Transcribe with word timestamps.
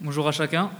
Bonjour 0.00 0.28
à 0.28 0.30
chacun. 0.30 0.70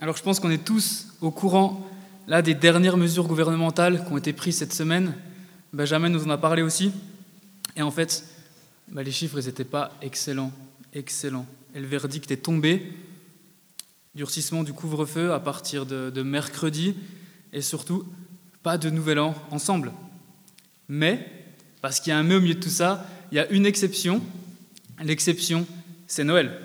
Alors 0.00 0.16
je 0.16 0.22
pense 0.22 0.38
qu'on 0.38 0.52
est 0.52 0.64
tous 0.64 1.08
au 1.20 1.32
courant 1.32 1.84
là 2.28 2.42
des 2.42 2.54
dernières 2.54 2.96
mesures 2.96 3.26
gouvernementales 3.26 4.04
qui 4.04 4.12
ont 4.12 4.16
été 4.16 4.32
prises 4.32 4.58
cette 4.58 4.72
semaine. 4.72 5.16
Benjamin 5.72 6.10
nous 6.10 6.24
en 6.26 6.30
a 6.30 6.38
parlé 6.38 6.62
aussi. 6.62 6.92
Et 7.74 7.82
en 7.82 7.90
fait, 7.90 8.24
bah, 8.86 9.02
les 9.02 9.10
chiffres 9.10 9.40
n'étaient 9.40 9.64
pas 9.64 9.90
excellents, 10.00 10.52
excellents. 10.92 11.46
Et 11.74 11.80
le 11.80 11.88
verdict 11.88 12.30
est 12.30 12.36
tombé. 12.36 12.92
Durcissement 14.14 14.62
du 14.62 14.72
couvre-feu 14.72 15.32
à 15.32 15.40
partir 15.40 15.86
de, 15.86 16.10
de 16.10 16.22
mercredi 16.22 16.94
et 17.52 17.62
surtout 17.62 18.04
pas 18.62 18.78
de 18.78 18.90
nouvel 18.90 19.18
an 19.18 19.34
ensemble. 19.50 19.92
Mais, 20.88 21.35
parce 21.86 22.00
qu'il 22.00 22.10
y 22.10 22.14
a 22.14 22.18
un 22.18 22.24
mais 22.24 22.34
au 22.34 22.40
milieu 22.40 22.56
de 22.56 22.60
tout 22.60 22.68
ça, 22.68 23.06
il 23.30 23.36
y 23.36 23.38
a 23.38 23.48
une 23.52 23.64
exception. 23.64 24.20
L'exception, 25.04 25.68
c'est 26.08 26.24
Noël. 26.24 26.58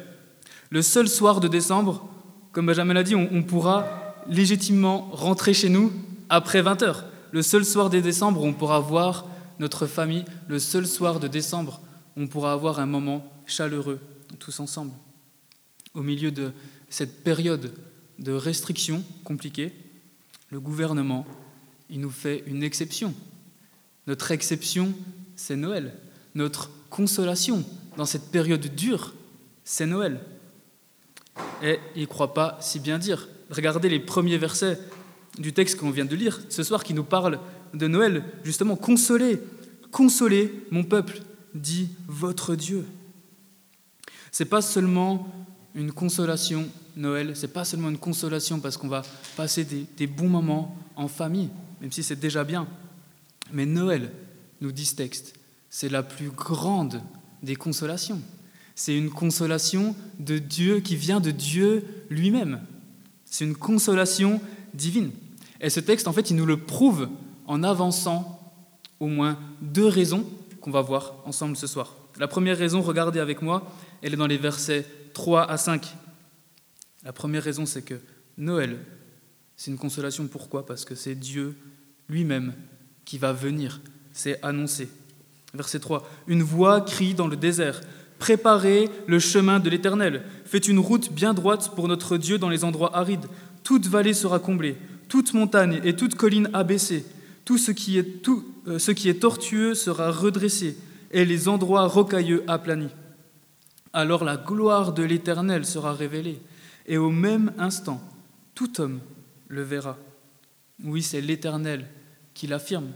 Le 0.71 0.81
seul 0.81 1.07
soir 1.07 1.39
de 1.39 1.47
décembre, 1.47 2.09
comme 2.51 2.65
Benjamin 2.65 2.95
l'a 2.95 3.03
dit, 3.03 3.13
on, 3.13 3.43
pourra 3.43 4.15
légitimement 4.27 5.07
rentrer 5.11 5.53
chez 5.53 5.69
nous 5.69 5.93
après 6.29 6.63
20 6.63 6.81
heures. 6.81 7.05
Le 7.33 7.43
seul 7.43 7.65
soir 7.65 7.91
de 7.91 7.99
décembre, 7.99 8.43
on 8.43 8.53
pourra 8.53 8.79
voir 8.79 9.27
notre 9.59 9.85
famille. 9.85 10.25
Le 10.47 10.57
seul 10.57 10.87
soir 10.87 11.19
de 11.19 11.27
décembre, 11.27 11.81
on 12.17 12.25
pourra 12.25 12.53
avoir 12.53 12.79
un 12.79 12.87
moment 12.87 13.31
chaleureux, 13.45 13.99
tous 14.39 14.59
ensemble. 14.59 14.93
Au 15.93 16.01
milieu 16.01 16.31
de 16.31 16.51
cette 16.89 17.23
période 17.23 17.71
de 18.17 18.31
restrictions 18.31 19.03
compliquées, 19.23 19.71
le 20.49 20.59
gouvernement, 20.59 21.27
il 21.91 21.99
nous 21.99 22.09
fait 22.09 22.43
une 22.47 22.63
exception. 22.63 23.13
Notre 24.07 24.31
exception, 24.31 24.93
c'est 25.35 25.55
Noël. 25.55 25.93
Notre 26.35 26.69
consolation 26.89 27.63
dans 27.97 28.05
cette 28.05 28.31
période 28.31 28.65
dure, 28.75 29.13
c'est 29.63 29.85
Noël. 29.85 30.19
Et 31.63 31.79
il 31.95 32.01
ne 32.01 32.07
croit 32.07 32.33
pas 32.33 32.57
si 32.61 32.79
bien 32.79 32.99
dire. 32.99 33.29
Regardez 33.49 33.89
les 33.89 33.99
premiers 33.99 34.37
versets 34.37 34.79
du 35.37 35.53
texte 35.53 35.77
qu'on 35.77 35.91
vient 35.91 36.05
de 36.05 36.15
lire 36.15 36.39
ce 36.49 36.63
soir 36.63 36.83
qui 36.83 36.93
nous 36.93 37.03
parle 37.03 37.39
de 37.73 37.87
Noël. 37.87 38.23
Justement, 38.43 38.75
consolez, 38.75 39.39
consolez 39.91 40.53
mon 40.71 40.83
peuple, 40.83 41.21
dit 41.53 41.89
votre 42.07 42.55
Dieu. 42.55 42.85
C'est 44.31 44.45
pas 44.45 44.61
seulement 44.61 45.27
une 45.75 45.91
consolation 45.91 46.67
Noël, 46.95 47.31
c'est 47.35 47.47
pas 47.53 47.63
seulement 47.63 47.89
une 47.89 47.97
consolation 47.97 48.59
parce 48.59 48.77
qu'on 48.77 48.89
va 48.89 49.03
passer 49.37 49.65
des, 49.65 50.07
bons 50.07 50.27
moments 50.27 50.75
en 50.95 51.07
famille, 51.07 51.49
même 51.79 51.91
si 51.91 52.03
c'est 52.03 52.19
déjà 52.19 52.43
bien. 52.43 52.67
Mais 53.53 53.65
Noël, 53.65 54.11
nous 54.61 54.71
dit 54.71 54.85
ce 54.85 54.95
texte, 54.95 55.33
c'est 55.69 55.89
la 55.89 56.03
plus 56.03 56.29
grande 56.29 57.01
des 57.43 57.55
consolations. 57.55 58.21
C'est 58.75 58.97
une 58.97 59.09
consolation 59.09 59.95
de 60.19 60.37
Dieu 60.37 60.79
qui 60.79 60.95
vient 60.95 61.19
de 61.19 61.31
Dieu 61.31 61.85
lui-même. 62.09 62.61
C'est 63.25 63.45
une 63.45 63.55
consolation 63.55 64.41
divine. 64.73 65.11
Et 65.59 65.69
ce 65.69 65.79
texte, 65.79 66.07
en 66.07 66.13
fait, 66.13 66.29
il 66.29 66.35
nous 66.35 66.45
le 66.45 66.57
prouve 66.57 67.09
en 67.45 67.63
avançant 67.63 68.39
au 68.99 69.07
moins 69.07 69.39
deux 69.61 69.87
raisons 69.87 70.25
qu'on 70.61 70.71
va 70.71 70.81
voir 70.81 71.15
ensemble 71.25 71.57
ce 71.57 71.67
soir. 71.67 71.95
La 72.19 72.27
première 72.27 72.57
raison, 72.57 72.81
regardez 72.81 73.19
avec 73.19 73.41
moi, 73.41 73.71
elle 74.01 74.13
est 74.13 74.17
dans 74.17 74.27
les 74.27 74.37
versets 74.37 74.85
3 75.13 75.49
à 75.49 75.57
5. 75.57 75.95
La 77.03 77.13
première 77.13 77.43
raison, 77.43 77.65
c'est 77.65 77.81
que 77.81 77.99
Noël, 78.37 78.79
c'est 79.55 79.71
une 79.71 79.77
consolation. 79.77 80.27
Pourquoi? 80.27 80.65
Parce 80.65 80.85
que 80.85 80.95
c'est 80.95 81.15
Dieu 81.15 81.57
lui-même 82.09 82.53
qui 83.11 83.17
va 83.17 83.33
venir. 83.33 83.81
C'est 84.13 84.39
annoncé. 84.41 84.87
Verset 85.53 85.79
3. 85.79 86.09
Une 86.27 86.43
voix 86.43 86.79
crie 86.79 87.13
dans 87.13 87.27
le 87.27 87.35
désert. 87.35 87.81
Préparez 88.19 88.87
le 89.05 89.19
chemin 89.19 89.59
de 89.59 89.69
l'Éternel. 89.69 90.23
Faites 90.45 90.69
une 90.69 90.79
route 90.79 91.11
bien 91.11 91.33
droite 91.33 91.73
pour 91.75 91.89
notre 91.89 92.15
Dieu 92.15 92.37
dans 92.37 92.47
les 92.47 92.63
endroits 92.63 92.95
arides. 92.95 93.25
Toute 93.65 93.85
vallée 93.87 94.13
sera 94.13 94.39
comblée, 94.39 94.77
toute 95.09 95.33
montagne 95.33 95.81
et 95.83 95.93
toute 95.93 96.15
colline 96.15 96.49
abaissée. 96.53 97.03
Tout 97.43 97.57
ce 97.57 97.71
qui 97.71 97.97
est, 97.97 98.21
tout, 98.23 98.45
euh, 98.65 98.79
ce 98.79 98.91
qui 98.91 99.09
est 99.09 99.19
tortueux 99.19 99.75
sera 99.75 100.09
redressé, 100.09 100.77
et 101.11 101.25
les 101.25 101.49
endroits 101.49 101.87
rocailleux 101.87 102.45
aplanis. 102.47 102.95
Alors 103.91 104.23
la 104.23 104.37
gloire 104.37 104.93
de 104.93 105.03
l'Éternel 105.03 105.65
sera 105.65 105.93
révélée, 105.93 106.39
et 106.87 106.97
au 106.97 107.09
même 107.09 107.51
instant, 107.57 108.01
tout 108.55 108.79
homme 108.79 109.01
le 109.49 109.63
verra. 109.63 109.97
Oui, 110.81 111.03
c'est 111.03 111.19
l'Éternel 111.19 111.89
qui 112.33 112.47
l'affirme. 112.47 112.91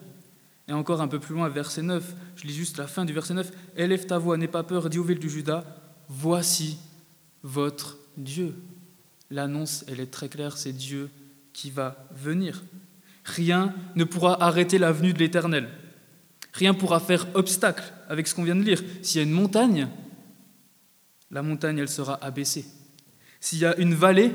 Et 0.68 0.74
encore 0.74 1.02
un 1.02 1.08
peu 1.08 1.20
plus 1.20 1.36
loin, 1.36 1.48
verset 1.50 1.84
9, 1.84 2.16
je 2.36 2.48
lis 2.48 2.54
juste 2.54 2.78
la 2.78 2.88
fin 2.88 3.06
du 3.06 3.14
verset 3.14 3.36
9, 3.36 3.52
Élève 3.76 4.06
ta 4.06 4.18
voix, 4.18 4.38
n'aie 4.38 4.48
pas 4.48 4.64
peur, 4.64 4.90
dis 4.90 4.98
aux 4.98 5.04
villes 5.04 5.20
du 5.20 5.30
Juda, 5.30 5.64
voici 6.10 6.78
votre 7.44 7.98
Dieu. 8.18 8.56
L'annonce, 9.30 9.86
elle 9.88 10.00
est 10.00 10.12
très 10.12 10.30
claire, 10.30 10.58
c'est 10.58 10.74
Dieu 10.74 11.10
qui 11.54 11.70
va 11.70 12.08
venir. 12.12 12.64
Rien 13.24 13.74
ne 13.96 14.04
pourra 14.04 14.42
arrêter 14.44 14.78
la 14.78 14.92
venue 14.92 15.14
de 15.14 15.20
l'Éternel. 15.20 15.70
Rien 16.54 16.74
pourra 16.74 17.00
faire 17.00 17.28
obstacle 17.34 17.84
avec 18.08 18.28
ce 18.28 18.36
qu'on 18.36 18.44
vient 18.44 18.56
de 18.56 18.64
lire. 18.64 18.82
S'il 19.02 19.22
y 19.22 19.24
a 19.24 19.28
une 19.28 19.34
montagne, 19.34 19.88
la 21.32 21.42
montagne, 21.42 21.80
elle 21.80 21.90
sera 21.90 22.24
abaissée. 22.24 22.66
S'il 23.40 23.60
y 23.60 23.66
a 23.66 23.76
une 23.78 23.94
vallée, 23.94 24.32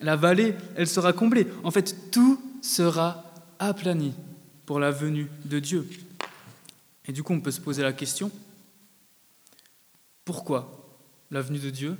la 0.00 0.16
vallée, 0.16 0.54
elle 0.76 0.88
sera 0.88 1.12
comblée. 1.12 1.46
En 1.64 1.70
fait, 1.70 2.10
tout 2.10 2.40
sera 2.60 3.31
aplani 3.68 4.12
pour 4.66 4.78
la 4.78 4.90
venue 4.90 5.28
de 5.44 5.58
Dieu. 5.58 5.88
Et 7.06 7.12
du 7.12 7.22
coup, 7.22 7.32
on 7.32 7.40
peut 7.40 7.50
se 7.50 7.60
poser 7.60 7.82
la 7.82 7.92
question, 7.92 8.30
pourquoi 10.24 10.98
la 11.30 11.40
venue 11.40 11.58
de 11.58 11.70
Dieu? 11.70 11.96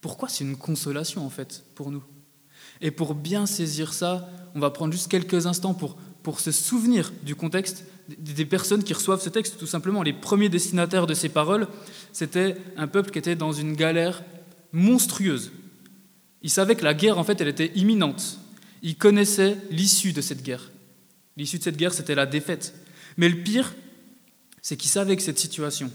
Pourquoi 0.00 0.28
c'est 0.28 0.44
une 0.44 0.56
consolation, 0.56 1.24
en 1.26 1.30
fait, 1.30 1.62
pour 1.74 1.90
nous? 1.90 2.02
Et 2.80 2.90
pour 2.90 3.14
bien 3.14 3.44
saisir 3.46 3.92
ça, 3.92 4.28
on 4.54 4.60
va 4.60 4.70
prendre 4.70 4.92
juste 4.92 5.10
quelques 5.10 5.46
instants 5.46 5.74
pour, 5.74 5.96
pour 6.22 6.40
se 6.40 6.52
souvenir 6.52 7.12
du 7.22 7.34
contexte 7.34 7.84
des 8.08 8.46
personnes 8.46 8.82
qui 8.82 8.94
reçoivent 8.94 9.20
ce 9.20 9.28
texte, 9.28 9.58
tout 9.58 9.66
simplement. 9.66 10.02
Les 10.02 10.12
premiers 10.12 10.48
destinataires 10.48 11.06
de 11.06 11.14
ces 11.14 11.28
paroles, 11.28 11.68
c'était 12.12 12.56
un 12.76 12.88
peuple 12.88 13.10
qui 13.10 13.18
était 13.18 13.36
dans 13.36 13.52
une 13.52 13.74
galère 13.74 14.22
monstrueuse. 14.72 15.52
Ils 16.42 16.50
savaient 16.50 16.74
que 16.74 16.84
la 16.84 16.94
guerre, 16.94 17.18
en 17.18 17.24
fait, 17.24 17.40
elle 17.40 17.48
était 17.48 17.72
imminente. 17.74 18.38
Ils 18.82 18.96
connaissaient 18.96 19.58
l'issue 19.70 20.12
de 20.12 20.22
cette 20.22 20.42
guerre. 20.42 20.70
L'issue 21.36 21.58
de 21.58 21.62
cette 21.62 21.76
guerre, 21.76 21.94
c'était 21.94 22.14
la 22.14 22.26
défaite. 22.26 22.74
Mais 23.16 23.28
le 23.28 23.42
pire, 23.42 23.74
c'est 24.62 24.76
qu'ils 24.76 24.90
savaient 24.90 25.16
que 25.16 25.22
cette 25.22 25.38
situation, 25.38 25.90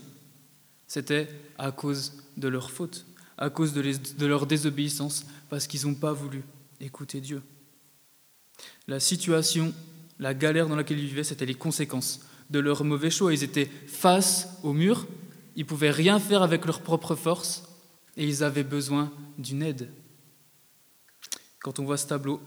c'était 0.88 1.28
à 1.58 1.72
cause 1.72 2.14
de 2.38 2.48
leur 2.48 2.72
faute, 2.72 3.06
à 3.38 3.50
cause 3.50 3.74
de, 3.74 4.26
leur 4.26 4.46
désobéissance, 4.46 5.26
parce 5.50 5.68
qu'ils 5.68 5.86
n'ont 5.86 5.96
pas 5.96 6.14
voulu 6.14 6.44
écouter 6.80 7.22
Dieu. 7.22 7.42
La 8.88 9.00
situation, 9.00 9.74
la 10.20 10.34
galère 10.34 10.68
dans 10.68 10.76
laquelle 10.76 11.00
ils 11.00 11.08
vivaient, 11.08 11.24
c'était 11.24 11.46
les 11.46 11.56
conséquences 11.56 12.22
de 12.50 12.60
leur 12.60 12.84
mauvais 12.84 13.10
choix. 13.10 13.34
Ils 13.34 13.44
étaient 13.44 13.70
face 13.88 14.50
au 14.64 14.74
mur, 14.74 15.08
ils 15.56 15.64
ne 15.64 15.68
pouvaient 15.68 15.92
rien 15.92 16.20
faire 16.20 16.42
avec 16.42 16.66
leur 16.66 16.82
propre 16.82 17.16
force, 17.16 17.64
et 18.18 18.26
ils 18.26 18.44
avaient 18.44 18.64
besoin 18.64 19.12
d'une 19.38 19.62
aide. 19.62 19.90
Quand 21.60 21.80
on 21.80 21.86
voit 21.86 21.98
ce 21.98 22.08
tableau, 22.08 22.42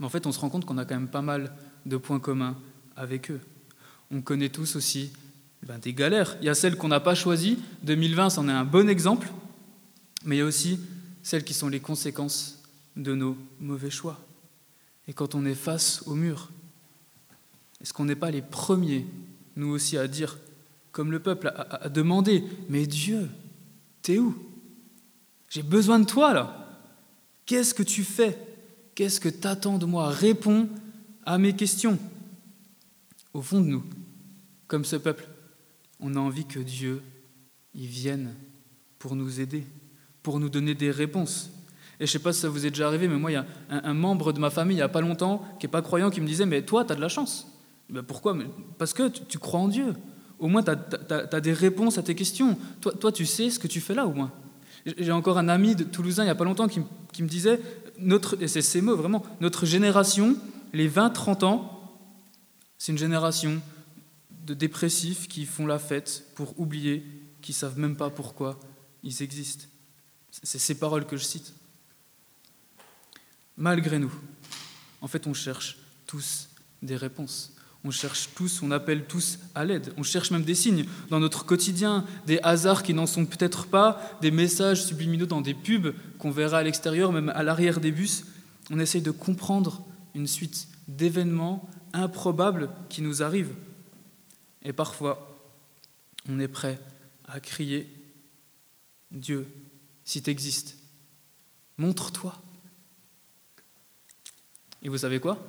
en 0.00 0.08
fait, 0.08 0.26
on 0.26 0.32
se 0.32 0.40
rend 0.40 0.48
compte 0.48 0.64
qu'on 0.64 0.78
a 0.78 0.84
quand 0.84 0.94
même 0.94 1.10
pas 1.10 1.22
mal 1.22 1.54
de 1.86 1.96
points 1.96 2.20
communs 2.20 2.56
avec 2.96 3.30
eux. 3.30 3.40
On 4.10 4.20
connaît 4.20 4.48
tous 4.48 4.76
aussi 4.76 5.12
ben, 5.66 5.78
des 5.78 5.94
galères. 5.94 6.36
Il 6.40 6.46
y 6.46 6.48
a 6.48 6.54
celles 6.54 6.76
qu'on 6.76 6.88
n'a 6.88 7.00
pas 7.00 7.14
choisies. 7.14 7.58
2020, 7.84 8.30
c'en 8.30 8.48
est 8.48 8.52
un 8.52 8.64
bon 8.64 8.88
exemple. 8.88 9.30
Mais 10.24 10.36
il 10.36 10.38
y 10.40 10.42
a 10.42 10.46
aussi 10.46 10.78
celles 11.22 11.44
qui 11.44 11.54
sont 11.54 11.68
les 11.68 11.80
conséquences 11.80 12.62
de 12.96 13.14
nos 13.14 13.36
mauvais 13.60 13.90
choix. 13.90 14.20
Et 15.08 15.12
quand 15.12 15.34
on 15.34 15.44
est 15.44 15.54
face 15.54 16.02
au 16.06 16.14
mur, 16.14 16.50
est-ce 17.80 17.92
qu'on 17.92 18.04
n'est 18.04 18.16
pas 18.16 18.30
les 18.30 18.42
premiers, 18.42 19.06
nous 19.56 19.68
aussi, 19.68 19.98
à 19.98 20.06
dire, 20.06 20.38
comme 20.92 21.10
le 21.10 21.20
peuple, 21.20 21.48
à, 21.48 21.84
à 21.84 21.88
demander, 21.88 22.44
mais 22.68 22.86
Dieu, 22.86 23.28
t'es 24.02 24.18
où? 24.18 24.36
J'ai 25.48 25.62
besoin 25.62 25.98
de 25.98 26.06
toi 26.06 26.32
là. 26.32 26.80
Qu'est-ce 27.46 27.74
que 27.74 27.82
tu 27.82 28.04
fais? 28.04 28.38
Qu'est-ce 28.94 29.20
que 29.20 29.28
t'attends 29.28 29.78
de 29.78 29.86
moi? 29.86 30.08
Réponds 30.08 30.68
à 31.24 31.38
mes 31.38 31.54
questions. 31.54 31.98
Au 33.34 33.40
fond 33.40 33.60
de 33.60 33.66
nous, 33.66 33.84
comme 34.66 34.84
ce 34.84 34.96
peuple, 34.96 35.26
on 36.00 36.16
a 36.16 36.18
envie 36.18 36.44
que 36.44 36.58
Dieu 36.58 37.02
y 37.74 37.86
vienne 37.86 38.34
pour 38.98 39.16
nous 39.16 39.40
aider, 39.40 39.64
pour 40.22 40.38
nous 40.38 40.48
donner 40.48 40.74
des 40.74 40.90
réponses. 40.90 41.50
Et 42.00 42.06
je 42.06 42.12
sais 42.12 42.18
pas 42.18 42.32
si 42.32 42.40
ça 42.40 42.48
vous 42.48 42.66
est 42.66 42.70
déjà 42.70 42.88
arrivé, 42.88 43.08
mais 43.08 43.16
moi, 43.16 43.30
il 43.30 43.34
y 43.34 43.36
a 43.36 43.46
un, 43.70 43.94
membre 43.94 44.32
de 44.32 44.40
ma 44.40 44.50
famille, 44.50 44.74
il 44.74 44.80
n'y 44.80 44.82
a 44.82 44.88
pas 44.88 45.00
longtemps, 45.00 45.44
qui 45.60 45.66
n'est 45.66 45.70
pas 45.70 45.82
croyant, 45.82 46.10
qui 46.10 46.20
me 46.20 46.26
disait, 46.26 46.46
mais 46.46 46.62
toi, 46.62 46.84
tu 46.84 46.92
as 46.92 46.96
de 46.96 47.00
la 47.00 47.08
chance. 47.08 47.46
Ben 47.88 48.02
pourquoi? 48.02 48.36
Parce 48.78 48.92
que 48.92 49.08
tu, 49.08 49.38
crois 49.38 49.60
en 49.60 49.68
Dieu. 49.68 49.94
Au 50.38 50.48
moins, 50.48 50.62
tu 50.62 50.70
as, 50.70 51.14
as, 51.30 51.40
des 51.40 51.52
réponses 51.52 51.98
à 51.98 52.02
tes 52.02 52.14
questions. 52.14 52.58
Toi, 52.80 52.92
toi, 52.92 53.12
tu 53.12 53.26
sais 53.26 53.50
ce 53.50 53.58
que 53.58 53.68
tu 53.68 53.80
fais 53.80 53.94
là, 53.94 54.06
au 54.06 54.12
moins. 54.12 54.32
J'ai 54.84 55.12
encore 55.12 55.38
un 55.38 55.48
ami 55.48 55.76
de 55.76 55.84
Toulousain, 55.84 56.24
il 56.24 56.26
n'y 56.26 56.30
a 56.30 56.34
pas 56.34 56.44
longtemps, 56.44 56.66
qui, 56.66 56.80
qui 57.12 57.22
me 57.22 57.28
disait, 57.28 57.60
notre, 57.98 58.42
et 58.42 58.48
c'est 58.48 58.62
ces 58.62 58.80
mots, 58.80 58.96
vraiment, 58.96 59.22
notre 59.40 59.64
génération, 59.64 60.36
les 60.72 60.88
20-30 60.88 61.44
ans, 61.44 61.90
c'est 62.78 62.92
une 62.92 62.98
génération 62.98 63.60
de 64.30 64.54
dépressifs 64.54 65.28
qui 65.28 65.46
font 65.46 65.66
la 65.66 65.78
fête 65.78 66.24
pour 66.34 66.58
oublier, 66.58 67.04
qui 67.40 67.52
savent 67.52 67.78
même 67.78 67.96
pas 67.96 68.10
pourquoi 68.10 68.58
ils 69.02 69.22
existent. 69.22 69.66
C'est 70.30 70.58
ces 70.58 70.74
paroles 70.74 71.06
que 71.06 71.16
je 71.16 71.24
cite. 71.24 71.52
Malgré 73.56 73.98
nous, 73.98 74.12
en 75.00 75.08
fait, 75.08 75.26
on 75.26 75.34
cherche 75.34 75.78
tous 76.06 76.48
des 76.82 76.96
réponses. 76.96 77.52
On 77.84 77.90
cherche 77.90 78.30
tous, 78.34 78.62
on 78.62 78.70
appelle 78.70 79.06
tous 79.06 79.38
à 79.54 79.64
l'aide. 79.64 79.92
On 79.96 80.04
cherche 80.04 80.30
même 80.30 80.44
des 80.44 80.54
signes 80.54 80.86
dans 81.10 81.18
notre 81.18 81.44
quotidien, 81.44 82.04
des 82.26 82.38
hasards 82.42 82.84
qui 82.84 82.94
n'en 82.94 83.06
sont 83.06 83.26
peut-être 83.26 83.66
pas, 83.66 84.00
des 84.20 84.30
messages 84.30 84.84
subliminaux 84.84 85.26
dans 85.26 85.40
des 85.40 85.54
pubs 85.54 85.94
qu'on 86.18 86.30
verra 86.30 86.58
à 86.58 86.62
l'extérieur, 86.62 87.12
même 87.12 87.28
à 87.30 87.42
l'arrière 87.42 87.80
des 87.80 87.90
bus. 87.90 88.24
On 88.70 88.78
essaye 88.78 89.02
de 89.02 89.10
comprendre 89.10 89.84
une 90.14 90.26
suite 90.26 90.68
d'événements 90.88 91.68
improbables 91.92 92.70
qui 92.88 93.02
nous 93.02 93.22
arrivent. 93.22 93.54
Et 94.62 94.72
parfois, 94.72 95.38
on 96.28 96.38
est 96.38 96.48
prêt 96.48 96.78
à 97.26 97.40
crier 97.40 97.88
Dieu, 99.10 99.46
si 100.04 100.22
tu 100.22 100.30
existes, 100.30 100.78
montre-toi. 101.78 102.40
Et 104.82 104.88
vous 104.88 104.98
savez 104.98 105.20
quoi? 105.20 105.46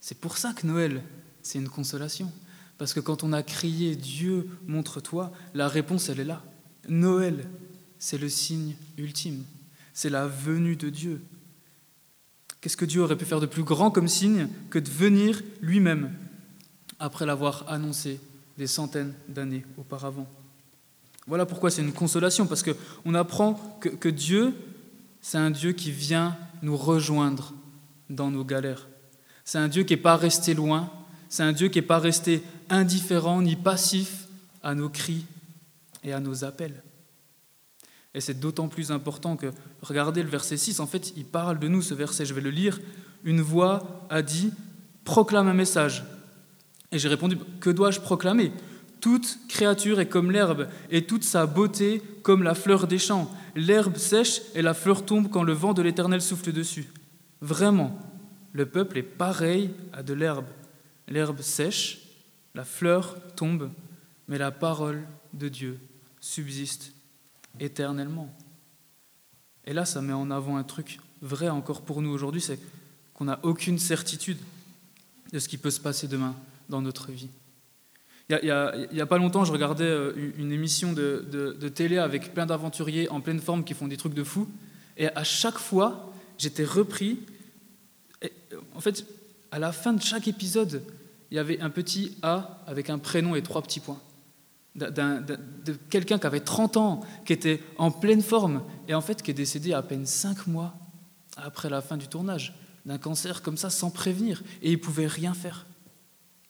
C'est 0.00 0.18
pour 0.18 0.36
ça 0.36 0.52
que 0.52 0.66
Noël, 0.66 1.02
c'est 1.42 1.58
une 1.58 1.68
consolation. 1.68 2.32
Parce 2.76 2.92
que 2.92 3.00
quand 3.00 3.22
on 3.22 3.32
a 3.32 3.42
crié 3.42 3.94
Dieu, 3.94 4.48
montre-toi, 4.66 5.32
la 5.54 5.68
réponse, 5.68 6.08
elle 6.08 6.20
est 6.20 6.24
là. 6.24 6.44
Noël, 6.88 7.48
c'est 7.98 8.18
le 8.18 8.28
signe 8.28 8.76
ultime. 8.98 9.44
C'est 9.92 10.10
la 10.10 10.26
venue 10.26 10.76
de 10.76 10.90
Dieu. 10.90 11.22
Qu'est-ce 12.64 12.78
que 12.78 12.86
Dieu 12.86 13.02
aurait 13.02 13.18
pu 13.18 13.26
faire 13.26 13.40
de 13.40 13.46
plus 13.46 13.62
grand 13.62 13.90
comme 13.90 14.08
signe 14.08 14.48
que 14.70 14.78
de 14.78 14.88
venir 14.88 15.42
lui-même 15.60 16.10
après 16.98 17.26
l'avoir 17.26 17.66
annoncé 17.68 18.18
des 18.56 18.66
centaines 18.66 19.12
d'années 19.28 19.66
auparavant? 19.76 20.26
Voilà 21.26 21.44
pourquoi 21.44 21.70
c'est 21.70 21.82
une 21.82 21.92
consolation, 21.92 22.46
parce 22.46 22.62
qu'on 22.62 23.14
apprend 23.14 23.78
que, 23.82 23.90
que 23.90 24.08
Dieu, 24.08 24.54
c'est 25.20 25.36
un 25.36 25.50
Dieu 25.50 25.72
qui 25.72 25.90
vient 25.90 26.38
nous 26.62 26.78
rejoindre 26.78 27.52
dans 28.08 28.30
nos 28.30 28.46
galères. 28.46 28.88
C'est 29.44 29.58
un 29.58 29.68
Dieu 29.68 29.82
qui 29.82 29.92
n'est 29.92 30.00
pas 30.00 30.16
resté 30.16 30.54
loin, 30.54 30.90
c'est 31.28 31.42
un 31.42 31.52
Dieu 31.52 31.68
qui 31.68 31.80
n'est 31.80 31.86
pas 31.86 31.98
resté 31.98 32.42
indifférent 32.70 33.42
ni 33.42 33.56
passif 33.56 34.26
à 34.62 34.74
nos 34.74 34.88
cris 34.88 35.26
et 36.02 36.14
à 36.14 36.20
nos 36.20 36.44
appels. 36.44 36.82
Et 38.14 38.20
c'est 38.20 38.38
d'autant 38.38 38.68
plus 38.68 38.92
important 38.92 39.36
que, 39.36 39.52
regardez 39.82 40.22
le 40.22 40.28
verset 40.28 40.56
6, 40.56 40.78
en 40.80 40.86
fait, 40.86 41.12
il 41.16 41.24
parle 41.24 41.58
de 41.58 41.66
nous, 41.66 41.82
ce 41.82 41.94
verset, 41.94 42.24
je 42.24 42.32
vais 42.32 42.40
le 42.40 42.50
lire. 42.50 42.80
Une 43.24 43.40
voix 43.40 44.06
a 44.08 44.22
dit, 44.22 44.52
proclame 45.04 45.48
un 45.48 45.54
message. 45.54 46.04
Et 46.92 46.98
j'ai 46.98 47.08
répondu, 47.08 47.36
que 47.60 47.70
dois-je 47.70 48.00
proclamer? 48.00 48.52
Toute 49.00 49.38
créature 49.48 49.98
est 50.00 50.08
comme 50.08 50.30
l'herbe, 50.30 50.68
et 50.90 51.04
toute 51.04 51.24
sa 51.24 51.46
beauté 51.46 52.00
comme 52.22 52.42
la 52.44 52.54
fleur 52.54 52.86
des 52.86 52.98
champs. 52.98 53.30
L'herbe 53.56 53.96
sèche 53.96 54.40
et 54.54 54.62
la 54.62 54.74
fleur 54.74 55.04
tombe 55.04 55.28
quand 55.28 55.42
le 55.42 55.52
vent 55.52 55.74
de 55.74 55.82
l'Éternel 55.82 56.22
souffle 56.22 56.52
dessus. 56.52 56.88
Vraiment, 57.40 57.98
le 58.52 58.64
peuple 58.64 58.98
est 58.98 59.02
pareil 59.02 59.70
à 59.92 60.02
de 60.02 60.14
l'herbe. 60.14 60.46
L'herbe 61.08 61.40
sèche, 61.40 62.00
la 62.54 62.64
fleur 62.64 63.16
tombe, 63.34 63.70
mais 64.28 64.38
la 64.38 64.52
parole 64.52 65.02
de 65.34 65.48
Dieu 65.48 65.78
subsiste 66.20 66.93
éternellement. 67.60 68.34
Et 69.66 69.72
là, 69.72 69.84
ça 69.84 70.02
met 70.02 70.12
en 70.12 70.30
avant 70.30 70.56
un 70.56 70.64
truc 70.64 70.98
vrai 71.22 71.48
encore 71.48 71.82
pour 71.82 72.02
nous 72.02 72.10
aujourd'hui, 72.10 72.40
c'est 72.40 72.58
qu'on 73.14 73.24
n'a 73.24 73.40
aucune 73.42 73.78
certitude 73.78 74.38
de 75.32 75.38
ce 75.38 75.48
qui 75.48 75.56
peut 75.56 75.70
se 75.70 75.80
passer 75.80 76.08
demain 76.08 76.34
dans 76.68 76.82
notre 76.82 77.10
vie. 77.10 77.28
Il 78.30 78.38
n'y 78.42 79.00
a, 79.00 79.06
pas 79.06 79.18
longtemps, 79.18 79.44
je 79.44 79.52
regardais 79.52 79.84
euh, 79.84 80.32
une 80.38 80.50
émission 80.50 80.92
de, 80.94 81.26
de 81.30 81.68
télé 81.68 81.98
avec 81.98 82.32
plein 82.32 82.46
d'aventuriers 82.46 83.08
en 83.10 83.20
pleine 83.20 83.40
forme 83.40 83.64
qui 83.64 83.74
font 83.74 83.86
des 83.86 83.98
trucs 83.98 84.14
de 84.14 84.24
fou, 84.24 84.48
et 84.96 85.08
à 85.08 85.24
chaque 85.24 85.58
fois, 85.58 86.12
j'étais 86.38 86.64
repris 86.64 87.18
en 88.74 88.80
fait, 88.80 89.04
à 89.50 89.58
la 89.58 89.72
fin 89.72 89.92
de 89.92 90.02
chaque 90.02 90.28
épisode, 90.28 90.82
il 91.30 91.36
y 91.36 91.38
avait 91.38 91.60
un 91.60 91.70
petit 91.70 92.16
A 92.22 92.62
avec 92.66 92.90
un 92.90 92.98
prénom 92.98 93.34
et 93.34 93.42
trois 93.42 93.62
petits 93.62 93.80
points. 93.80 94.00
De 94.74 95.72
quelqu'un 95.90 96.18
qui 96.18 96.26
avait 96.26 96.40
30 96.40 96.76
ans, 96.76 97.00
qui 97.24 97.32
était 97.32 97.62
en 97.78 97.90
pleine 97.90 98.22
forme, 98.22 98.62
et 98.88 98.94
en 98.94 99.00
fait 99.00 99.22
qui 99.22 99.30
est 99.30 99.34
décédé 99.34 99.72
à 99.72 99.82
peine 99.82 100.06
5 100.06 100.46
mois 100.46 100.74
après 101.36 101.70
la 101.70 101.80
fin 101.80 101.96
du 101.96 102.08
tournage, 102.08 102.54
d'un 102.86 102.98
cancer 102.98 103.42
comme 103.42 103.56
ça, 103.56 103.70
sans 103.70 103.90
prévenir, 103.90 104.42
et 104.62 104.72
il 104.72 104.80
pouvait 104.80 105.06
rien 105.06 105.34
faire. 105.34 105.66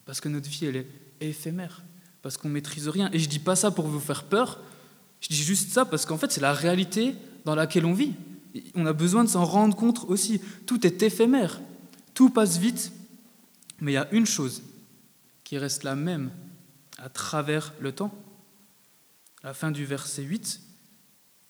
Parce 0.05 0.21
que 0.21 0.29
notre 0.29 0.49
vie, 0.49 0.67
elle 0.67 0.77
est 0.77 0.89
éphémère, 1.21 1.83
parce 2.23 2.37
qu'on 2.37 2.49
ne 2.49 2.55
maîtrise 2.55 2.89
rien. 2.89 3.09
Et 3.13 3.19
je 3.19 3.27
ne 3.27 3.31
dis 3.31 3.39
pas 3.39 3.57
ça 3.57 3.71
pour 3.71 3.87
vous 3.87 4.01
faire 4.01 4.25
peur, 4.25 4.59
je 5.25 5.29
dis 5.29 5.43
juste 5.43 5.71
ça 5.71 5.87
parce 5.87 6.05
qu'en 6.05 6.19
fait, 6.19 6.31
c'est 6.31 6.43
la 6.43 6.53
réalité 6.53 7.15
dans 7.47 7.55
laquelle 7.55 7.87
on 7.87 7.95
vit. 7.95 8.13
On 8.75 8.85
a 8.85 8.93
besoin 8.93 9.25
de 9.25 9.29
s'en 9.31 9.47
rendre 9.47 9.75
compte 9.75 10.05
aussi. 10.09 10.39
Tout 10.67 10.87
est 10.87 11.03
éphémère. 11.03 11.61
Tout 12.13 12.29
passe 12.29 12.59
vite, 12.59 12.93
mais 13.81 13.93
il 13.93 13.95
y 13.95 13.99
a 13.99 14.09
une 14.13 14.27
chose 14.27 14.63
qui 15.43 15.57
reste 15.57 15.83
la 15.83 15.95
même 15.95 16.31
à 16.99 17.09
travers 17.09 17.73
le 17.81 17.93
temps. 17.93 18.15
À 19.43 19.49
la 19.49 19.55
fin 19.55 19.71
du 19.71 19.85
verset 19.85 20.23
8, 20.23 20.61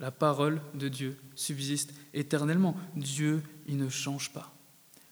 la 0.00 0.10
parole 0.10 0.60
de 0.74 0.88
Dieu 0.88 1.16
subsiste 1.34 1.94
éternellement. 2.12 2.76
Dieu, 2.96 3.42
il 3.66 3.76
ne 3.76 3.88
change 3.88 4.32
pas. 4.32 4.52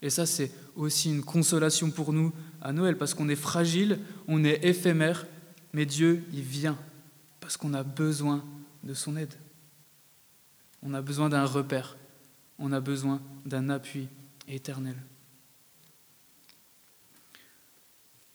Et 0.02 0.10
ça, 0.10 0.26
c'est 0.26 0.50
aussi 0.74 1.10
une 1.10 1.22
consolation 1.22 1.90
pour 1.90 2.12
nous 2.12 2.32
à 2.60 2.72
Noël, 2.72 2.98
parce 2.98 3.14
qu'on 3.14 3.28
est 3.28 3.36
fragile, 3.36 4.00
on 4.26 4.44
est 4.44 4.64
éphémère, 4.64 5.26
mais 5.72 5.86
Dieu, 5.86 6.24
il 6.32 6.42
vient, 6.42 6.76
parce 7.40 7.56
qu'on 7.56 7.72
a 7.72 7.84
besoin 7.84 8.44
de 8.82 8.94
son 8.94 9.16
aide. 9.16 9.34
On 10.82 10.92
a 10.92 11.02
besoin 11.02 11.28
d'un 11.28 11.44
repère, 11.44 11.96
on 12.58 12.72
a 12.72 12.80
besoin 12.80 13.22
d'un 13.46 13.70
appui 13.70 14.08
éternel. 14.48 14.96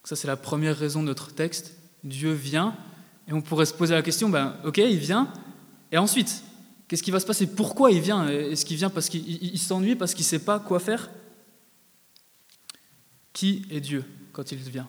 Ça, 0.05 0.15
c'est 0.15 0.27
la 0.27 0.37
première 0.37 0.77
raison 0.77 1.01
de 1.01 1.07
notre 1.07 1.33
texte. 1.33 1.75
Dieu 2.07 2.31
vient, 2.31 2.75
et 3.27 3.33
on 3.33 3.41
pourrait 3.41 3.65
se 3.65 3.73
poser 3.73 3.93
la 3.93 4.01
question, 4.01 4.29
ben, 4.29 4.55
ok, 4.63 4.77
il 4.77 4.97
vient, 4.97 5.31
et 5.91 5.97
ensuite, 5.97 6.43
qu'est-ce 6.87 7.03
qui 7.03 7.11
va 7.11 7.19
se 7.19 7.25
passer? 7.25 7.47
Pourquoi 7.47 7.91
il 7.91 8.01
vient? 8.01 8.27
Est-ce 8.27 8.65
qu'il 8.65 8.77
vient 8.77 8.89
parce 8.89 9.09
qu'il 9.09 9.59
s'ennuie, 9.59 9.95
parce 9.95 10.13
qu'il 10.13 10.23
ne 10.23 10.29
sait 10.29 10.39
pas 10.39 10.59
quoi 10.59 10.79
faire? 10.79 11.09
Qui 13.33 13.65
est 13.69 13.79
Dieu 13.79 14.03
quand 14.33 14.51
il 14.51 14.57
vient? 14.57 14.87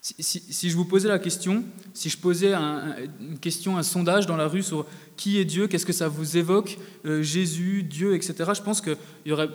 Si, 0.00 0.70
je 0.70 0.76
vous 0.76 0.84
posais 0.84 1.08
la 1.08 1.18
question, 1.18 1.64
si 1.92 2.08
je 2.08 2.16
posais 2.16 2.54
une 2.54 3.38
question, 3.40 3.76
un 3.76 3.82
sondage 3.82 4.26
dans 4.26 4.36
la 4.36 4.46
rue 4.46 4.62
sur 4.62 4.86
qui 5.16 5.38
est 5.38 5.44
Dieu, 5.44 5.66
qu'est-ce 5.66 5.86
que 5.86 5.92
ça 5.92 6.06
vous 6.06 6.36
évoque, 6.36 6.78
euh, 7.04 7.22
Jésus, 7.22 7.82
Dieu, 7.82 8.14
etc., 8.14 8.52
je 8.54 8.62
pense 8.62 8.80
qu'il 8.80 8.96
y 9.24 9.32
aurait 9.32 9.50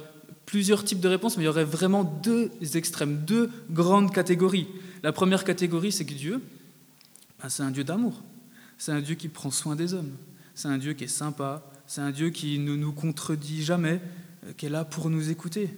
plusieurs 0.45 0.83
types 0.83 1.00
de 1.00 1.07
réponses, 1.07 1.38
mais 1.38 1.43
il 1.43 1.45
y 1.45 1.50
aurait 1.50 1.63
vraiment 1.63 2.03
deux 2.03 2.51
extrêmes, 2.74 3.24
deux 3.25 3.50
grandes 3.69 4.13
catégories. 4.13 4.67
La 5.03 5.12
première 5.12 5.43
catégorie, 5.43 5.91
c'est 5.91 6.05
que 6.05 6.13
Dieu, 6.13 6.41
ben, 7.41 7.50
c'est 7.50 7.63
un 7.63 7.72
Dieu 7.72 7.84
d'amour. 7.84 8.22
C'est 8.77 8.91
un 8.91 9.01
Dieu 9.01 9.15
qui 9.15 9.29
prend 9.29 9.51
soin 9.51 9.75
des 9.75 9.93
hommes. 9.93 10.15
C'est 10.53 10.67
un 10.67 10.77
Dieu 10.77 10.93
qui 10.93 11.05
est 11.05 11.08
sympa. 11.08 11.72
C'est 11.88 12.01
un 12.01 12.12
Dieu 12.12 12.29
qui 12.29 12.60
ne 12.60 12.75
nous 12.75 12.93
contredit 12.93 13.63
jamais, 13.63 14.01
euh, 14.46 14.53
qui 14.53 14.67
est 14.67 14.70
là 14.70 14.86
pour 14.86 15.10
nous 15.10 15.29
écouter. 15.29 15.70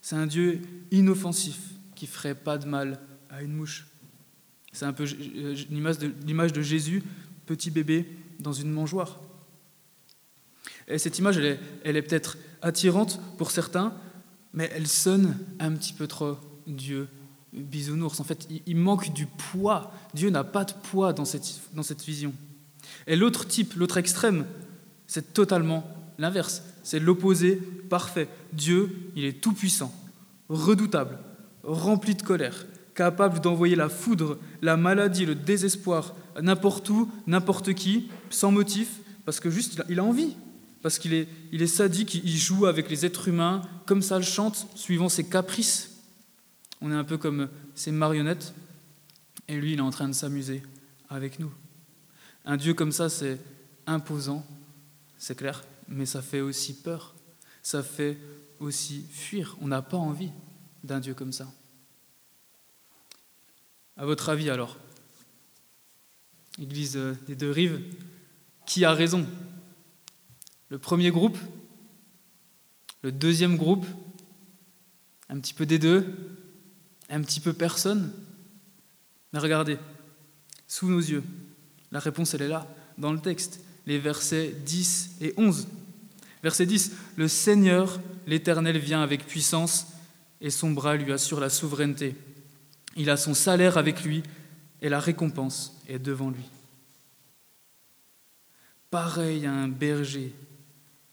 C'est 0.00 0.16
un 0.16 0.26
Dieu 0.26 0.60
inoffensif, 0.90 1.58
qui 1.94 2.06
ferait 2.06 2.34
pas 2.34 2.58
de 2.58 2.66
mal 2.66 3.00
à 3.30 3.42
une 3.42 3.52
mouche. 3.52 3.86
C'est 4.72 4.84
un 4.84 4.92
peu 4.92 5.04
euh, 5.04 5.54
l'image 5.70 6.52
de, 6.52 6.62
Jésus, 6.62 7.02
petit 7.46 7.70
bébé 7.70 8.06
dans 8.40 8.52
une 8.52 8.70
mangeoire. 8.70 9.20
Et 10.88 10.98
cette 10.98 11.18
image, 11.18 11.38
elle 11.38 11.96
est, 11.96 12.02
peut-être 12.02 12.36
attirante 12.60 13.20
pour 13.38 13.50
certains, 13.50 13.94
mais 14.52 14.70
elle 14.74 14.86
sonne 14.86 15.38
un 15.58 15.72
petit 15.72 15.92
peu 15.92 16.06
trop 16.06 16.36
Dieu 16.66 17.08
bisounours. 17.54 18.20
En 18.20 18.24
fait, 18.24 18.48
il 18.66 18.76
manque 18.76 19.12
du 19.12 19.26
poids. 19.26 19.92
Dieu 20.14 20.30
n'a 20.30 20.44
pas 20.44 20.64
de 20.64 20.72
poids 20.72 21.12
dans 21.12 21.24
cette, 21.24 21.60
dans 21.74 21.82
cette 21.82 22.02
vision. 22.02 22.32
Et 23.06 23.16
l'autre 23.16 23.46
type, 23.46 23.74
l'autre 23.74 23.96
extrême, 23.96 24.46
c'est 25.06 25.32
totalement 25.32 25.88
l'inverse. 26.18 26.62
C'est 26.82 26.98
l'opposé 26.98 27.56
parfait. 27.88 28.28
Dieu, 28.52 29.10
il 29.16 29.24
est 29.24 29.40
tout-puissant, 29.40 29.92
redoutable, 30.48 31.18
rempli 31.62 32.14
de 32.14 32.22
colère, 32.22 32.66
capable 32.94 33.40
d'envoyer 33.40 33.76
la 33.76 33.88
foudre, 33.88 34.38
la 34.62 34.76
maladie, 34.76 35.26
le 35.26 35.34
désespoir, 35.34 36.14
n'importe 36.40 36.88
où, 36.90 37.10
n'importe 37.26 37.74
qui, 37.74 38.08
sans 38.30 38.50
motif, 38.50 39.00
parce 39.24 39.40
que 39.40 39.50
juste 39.50 39.82
il 39.88 39.98
a 39.98 40.04
envie 40.04 40.36
parce 40.84 40.98
qu'il 40.98 41.14
est, 41.14 41.28
il 41.50 41.62
est 41.62 41.66
sadique, 41.66 42.14
il 42.14 42.36
joue 42.36 42.66
avec 42.66 42.90
les 42.90 43.06
êtres 43.06 43.28
humains, 43.28 43.62
comme 43.86 44.02
ça 44.02 44.18
le 44.18 44.22
chante, 44.22 44.66
suivant 44.74 45.08
ses 45.08 45.24
caprices. 45.24 45.93
On 46.80 46.90
est 46.90 46.94
un 46.94 47.04
peu 47.04 47.18
comme 47.18 47.48
ses 47.74 47.92
marionnettes, 47.92 48.54
et 49.48 49.56
lui, 49.56 49.72
il 49.72 49.78
est 49.78 49.82
en 49.82 49.90
train 49.90 50.08
de 50.08 50.12
s'amuser 50.12 50.62
avec 51.08 51.38
nous. 51.38 51.52
Un 52.44 52.56
Dieu 52.56 52.74
comme 52.74 52.92
ça, 52.92 53.08
c'est 53.08 53.38
imposant, 53.86 54.46
c'est 55.18 55.36
clair, 55.36 55.64
mais 55.88 56.06
ça 56.06 56.22
fait 56.22 56.40
aussi 56.40 56.74
peur, 56.74 57.14
ça 57.62 57.82
fait 57.82 58.18
aussi 58.60 59.06
fuir. 59.10 59.56
On 59.60 59.68
n'a 59.68 59.82
pas 59.82 59.96
envie 59.96 60.30
d'un 60.82 61.00
Dieu 61.00 61.14
comme 61.14 61.32
ça. 61.32 61.52
À 63.96 64.04
votre 64.04 64.28
avis 64.28 64.50
alors, 64.50 64.76
Église 66.58 66.98
des 67.26 67.34
deux 67.34 67.50
rives, 67.50 67.82
qui 68.66 68.84
a 68.84 68.92
raison? 68.92 69.26
Le 70.68 70.78
premier 70.78 71.10
groupe? 71.10 71.38
Le 73.02 73.12
deuxième 73.12 73.56
groupe? 73.56 73.86
Un 75.28 75.40
petit 75.40 75.54
peu 75.54 75.66
des 75.66 75.78
deux? 75.78 76.14
Un 77.14 77.22
petit 77.22 77.38
peu 77.38 77.52
personne 77.52 78.12
Mais 79.32 79.38
regardez, 79.38 79.78
sous 80.66 80.90
nos 80.90 80.98
yeux, 80.98 81.22
la 81.92 82.00
réponse 82.00 82.34
elle 82.34 82.42
est 82.42 82.48
là, 82.48 82.66
dans 82.98 83.12
le 83.12 83.20
texte, 83.20 83.60
les 83.86 84.00
versets 84.00 84.52
10 84.66 85.18
et 85.20 85.32
11. 85.36 85.68
Verset 86.42 86.66
10, 86.66 86.90
Le 87.14 87.28
Seigneur, 87.28 88.00
l'Éternel, 88.26 88.78
vient 88.78 89.00
avec 89.00 89.28
puissance 89.28 89.86
et 90.40 90.50
son 90.50 90.72
bras 90.72 90.96
lui 90.96 91.12
assure 91.12 91.38
la 91.38 91.50
souveraineté. 91.50 92.16
Il 92.96 93.08
a 93.10 93.16
son 93.16 93.32
salaire 93.32 93.78
avec 93.78 94.02
lui 94.02 94.24
et 94.82 94.88
la 94.88 94.98
récompense 94.98 95.80
est 95.88 96.00
devant 96.00 96.30
lui. 96.30 96.50
Pareil 98.90 99.46
à 99.46 99.52
un 99.52 99.68
berger, 99.68 100.34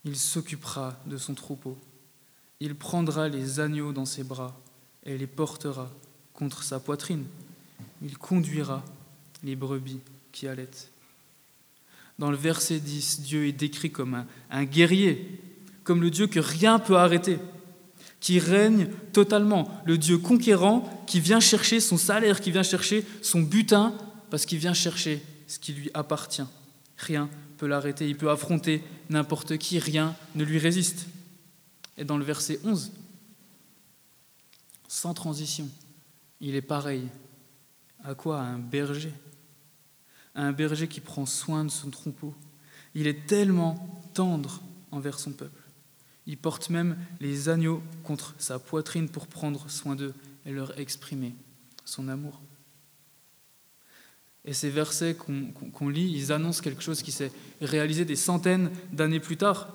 il 0.04 0.16
s'occupera 0.16 1.00
de 1.06 1.18
son 1.18 1.36
troupeau. 1.36 1.78
Il 2.60 2.74
prendra 2.74 3.30
les 3.30 3.60
agneaux 3.60 3.94
dans 3.94 4.06
ses 4.06 4.24
bras 4.24 4.60
et 5.06 5.18
les 5.18 5.28
portera 5.28 5.90
contre 6.34 6.64
sa 6.64 6.80
poitrine. 6.80 7.26
Il 8.02 8.18
conduira 8.18 8.84
les 9.44 9.56
brebis 9.56 10.00
qui 10.32 10.48
allaitent. 10.48 10.90
Dans 12.20 12.32
le 12.32 12.38
verset 12.38 12.80
10, 12.80 13.22
Dieu 13.22 13.48
est 13.48 13.52
décrit 13.52 13.92
comme 13.92 14.14
un, 14.14 14.28
un 14.50 14.64
guerrier, 14.64 15.40
comme 15.84 16.02
le 16.02 16.12
Dieu 16.12 16.28
que 16.28 16.40
rien 16.40 16.80
peut 16.80 16.98
arrêter 16.98 17.40
qui 18.22 18.38
règne 18.40 18.88
totalement, 19.12 19.68
le 19.84 19.98
Dieu 19.98 20.20
conquérant 20.20 21.04
qui 21.08 21.20
vient 21.20 21.42
chercher 21.42 21.82
son 21.82 21.98
salaire, 21.98 22.40
qui 22.40 22.52
vient 22.52 22.64
chercher 22.64 23.04
son 23.22 23.42
butin, 23.42 23.94
parce 24.30 24.46
qu'il 24.46 24.60
vient 24.60 24.76
chercher 24.76 25.22
ce 25.48 25.60
qui 25.60 25.74
lui 25.74 25.90
appartient. 25.94 26.46
Rien 26.98 27.24
ne 27.24 27.58
peut 27.58 27.68
l'arrêter, 27.68 28.08
il 28.08 28.16
peut 28.16 28.30
affronter 28.30 28.84
n'importe 29.10 29.58
qui, 29.58 29.80
rien 29.80 30.16
ne 30.36 30.46
lui 30.46 30.60
résiste. 30.60 31.08
Et 31.98 32.06
dans 32.06 32.18
le 32.18 32.24
verset 32.24 32.60
11, 32.64 32.92
sans 34.92 35.14
transition, 35.14 35.70
il 36.42 36.54
est 36.54 36.62
pareil. 36.62 37.08
À 38.04 38.14
quoi 38.14 38.42
À 38.42 38.44
un 38.44 38.60
berger? 38.60 39.14
Un 40.36 40.52
berger 40.52 40.90
qui 40.90 41.00
prend 41.00 41.26
soin 41.26 41.64
de 41.64 41.72
son 41.72 41.90
troupeau. 41.90 42.36
Il 42.94 43.08
est 43.08 43.26
tellement 43.26 44.04
tendre 44.14 44.62
envers 44.92 45.18
son 45.18 45.32
peuple. 45.32 45.62
Il 46.28 46.38
porte 46.38 46.70
même 46.70 46.98
les 47.22 47.48
agneaux 47.48 47.82
contre 48.04 48.36
sa 48.38 48.60
poitrine 48.60 49.08
pour 49.08 49.28
prendre 49.28 49.70
soin 49.70 49.96
d'eux 49.96 50.14
et 50.46 50.52
leur 50.52 50.78
exprimer 50.78 51.36
son 51.86 52.10
amour. 52.10 52.42
Et 54.44 54.54
ces 54.54 54.70
versets 54.70 55.16
qu'on 55.16 55.88
lit, 55.88 56.12
ils 56.12 56.34
annoncent 56.34 56.62
quelque 56.62 56.84
chose 56.84 57.02
qui 57.02 57.14
s'est 57.14 57.32
réalisé 57.62 58.04
des 58.04 58.18
centaines 58.18 58.70
d'années 58.92 59.22
plus 59.22 59.38
tard. 59.38 59.70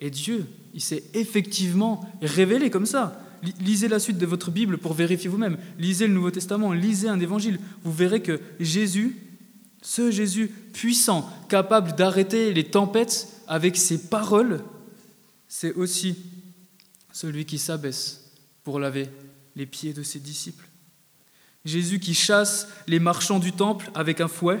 Et 0.00 0.10
Dieu, 0.10 0.44
il 0.74 0.80
s'est 0.80 1.04
effectivement 1.14 2.12
révélé 2.20 2.68
comme 2.68 2.86
ça. 2.86 3.24
Lisez 3.60 3.88
la 3.88 3.98
suite 3.98 4.18
de 4.18 4.26
votre 4.26 4.50
Bible 4.50 4.78
pour 4.78 4.94
vérifier 4.94 5.28
vous-même. 5.28 5.58
Lisez 5.78 6.06
le 6.06 6.14
Nouveau 6.14 6.30
Testament, 6.30 6.72
lisez 6.72 7.08
un 7.08 7.20
évangile. 7.20 7.60
Vous 7.84 7.92
verrez 7.92 8.22
que 8.22 8.40
Jésus, 8.60 9.16
ce 9.82 10.10
Jésus 10.10 10.48
puissant, 10.72 11.28
capable 11.48 11.94
d'arrêter 11.94 12.52
les 12.52 12.64
tempêtes 12.64 13.28
avec 13.46 13.76
ses 13.76 14.08
paroles, 14.08 14.62
c'est 15.48 15.72
aussi 15.74 16.16
celui 17.12 17.46
qui 17.46 17.58
s'abaisse 17.58 18.32
pour 18.64 18.78
laver 18.78 19.08
les 19.56 19.66
pieds 19.66 19.92
de 19.92 20.02
ses 20.02 20.20
disciples. 20.20 20.68
Jésus 21.64 21.98
qui 21.98 22.14
chasse 22.14 22.68
les 22.86 23.00
marchands 23.00 23.38
du 23.38 23.52
temple 23.52 23.90
avec 23.94 24.20
un 24.20 24.28
fouet, 24.28 24.60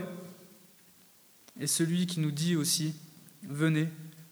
et 1.60 1.66
celui 1.66 2.06
qui 2.06 2.20
nous 2.20 2.30
dit 2.30 2.56
aussi, 2.56 2.94
venez, 3.48 3.88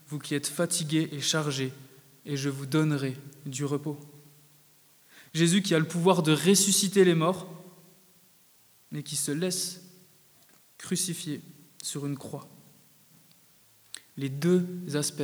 vous 0.09 0.19
qui 0.19 0.35
êtes 0.35 0.47
fatigués 0.47 1.09
et 1.11 1.21
chargés, 1.21 1.73
et 2.25 2.37
je 2.37 2.49
vous 2.49 2.65
donnerai 2.65 3.15
du 3.45 3.65
repos. 3.65 3.99
Jésus 5.37 5.61
qui 5.61 5.75
a 5.75 5.79
le 5.79 5.87
pouvoir 5.87 6.23
de 6.23 6.33
ressusciter 6.33 7.05
les 7.05 7.15
morts, 7.15 7.47
mais 8.91 9.03
qui 9.03 9.15
se 9.15 9.31
laisse 9.31 9.81
crucifier 10.77 11.41
sur 11.81 12.05
une 12.05 12.17
croix. 12.17 12.47
Les 14.17 14.29
deux 14.29 14.65
aspects 14.95 15.21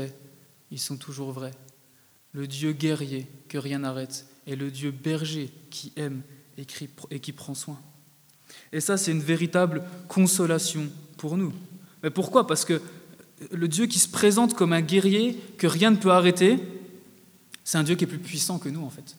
ils 0.74 0.80
sont 0.80 0.98
toujours 0.98 1.32
vrais. 1.32 1.54
Le 2.32 2.48
Dieu 2.48 2.74
guerrier 2.74 3.28
que 3.48 3.60
rien 3.60 3.80
n'arrête 3.80 4.26
et 4.48 4.56
le 4.56 4.72
Dieu 4.72 4.90
berger 4.92 5.52
qui 5.70 5.94
aime 5.96 6.24
et 6.58 7.20
qui 7.20 7.32
prend 7.32 7.54
soin. 7.54 7.80
Et 8.72 8.80
ça, 8.80 8.98
c'est 8.98 9.12
une 9.12 9.22
véritable 9.22 9.84
consolation 10.08 10.90
pour 11.18 11.38
nous. 11.38 11.54
Mais 12.02 12.10
pourquoi? 12.10 12.48
Parce 12.48 12.66
que 12.66 12.82
le 13.52 13.68
Dieu 13.68 13.86
qui 13.86 14.00
se 14.00 14.10
présente 14.10 14.56
comme 14.56 14.74
un 14.74 14.82
guerrier 14.82 15.40
que 15.58 15.68
rien 15.68 15.92
ne 15.92 15.96
peut 15.96 16.12
arrêter, 16.12 16.60
c'est 17.64 17.78
un 17.78 17.84
Dieu 17.84 17.96
qui 17.96 18.04
est 18.04 18.08
plus 18.08 18.20
puissant 18.20 18.58
que 18.60 18.70
nous, 18.70 18.84
en 18.84 18.90
fait. 18.90 19.16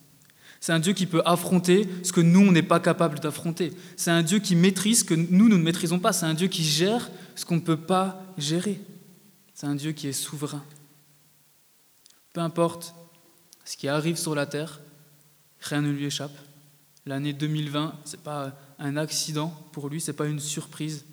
C'est 0.65 0.73
un 0.73 0.79
Dieu 0.79 0.93
qui 0.93 1.05
peut 1.05 1.21
affronter 1.25 1.87
ce 2.01 2.11
que 2.11 2.21
nous, 2.21 2.39
on 2.39 2.51
n'est 2.51 2.63
pas 2.63 2.79
capable 2.79 3.19
d'affronter. 3.19 3.71
C'est 3.97 4.09
un 4.09 4.23
Dieu 4.23 4.39
qui 4.39 4.55
maîtrise 4.55 5.01
ce 5.01 5.03
que 5.03 5.13
nous, 5.13 5.47
nous 5.47 5.57
ne 5.59 5.63
maîtrisons 5.63 5.99
pas. 5.99 6.11
C'est 6.11 6.25
un 6.25 6.33
Dieu 6.33 6.47
qui 6.47 6.63
gère 6.63 7.11
ce 7.35 7.45
qu'on 7.45 7.57
ne 7.57 7.61
peut 7.61 7.77
pas 7.77 8.25
gérer. 8.39 8.81
C'est 9.53 9.67
un 9.67 9.75
Dieu 9.75 9.91
qui 9.91 10.07
est 10.07 10.11
souverain. 10.11 10.63
Peu 12.33 12.41
importe 12.41 12.95
ce 13.63 13.77
qui 13.77 13.87
arrive 13.87 14.15
sur 14.15 14.33
la 14.33 14.47
terre, 14.47 14.81
rien 15.59 15.83
ne 15.83 15.91
lui 15.91 16.05
échappe. 16.05 16.35
L'année 17.05 17.33
2020, 17.33 17.99
ce 18.03 18.15
n'est 18.15 18.23
pas 18.23 18.57
un 18.79 18.97
accident 18.97 19.49
pour 19.71 19.87
lui, 19.87 20.01
ce 20.01 20.09
n'est 20.09 20.17
pas 20.17 20.25
une 20.25 20.39
surprise. 20.39 21.05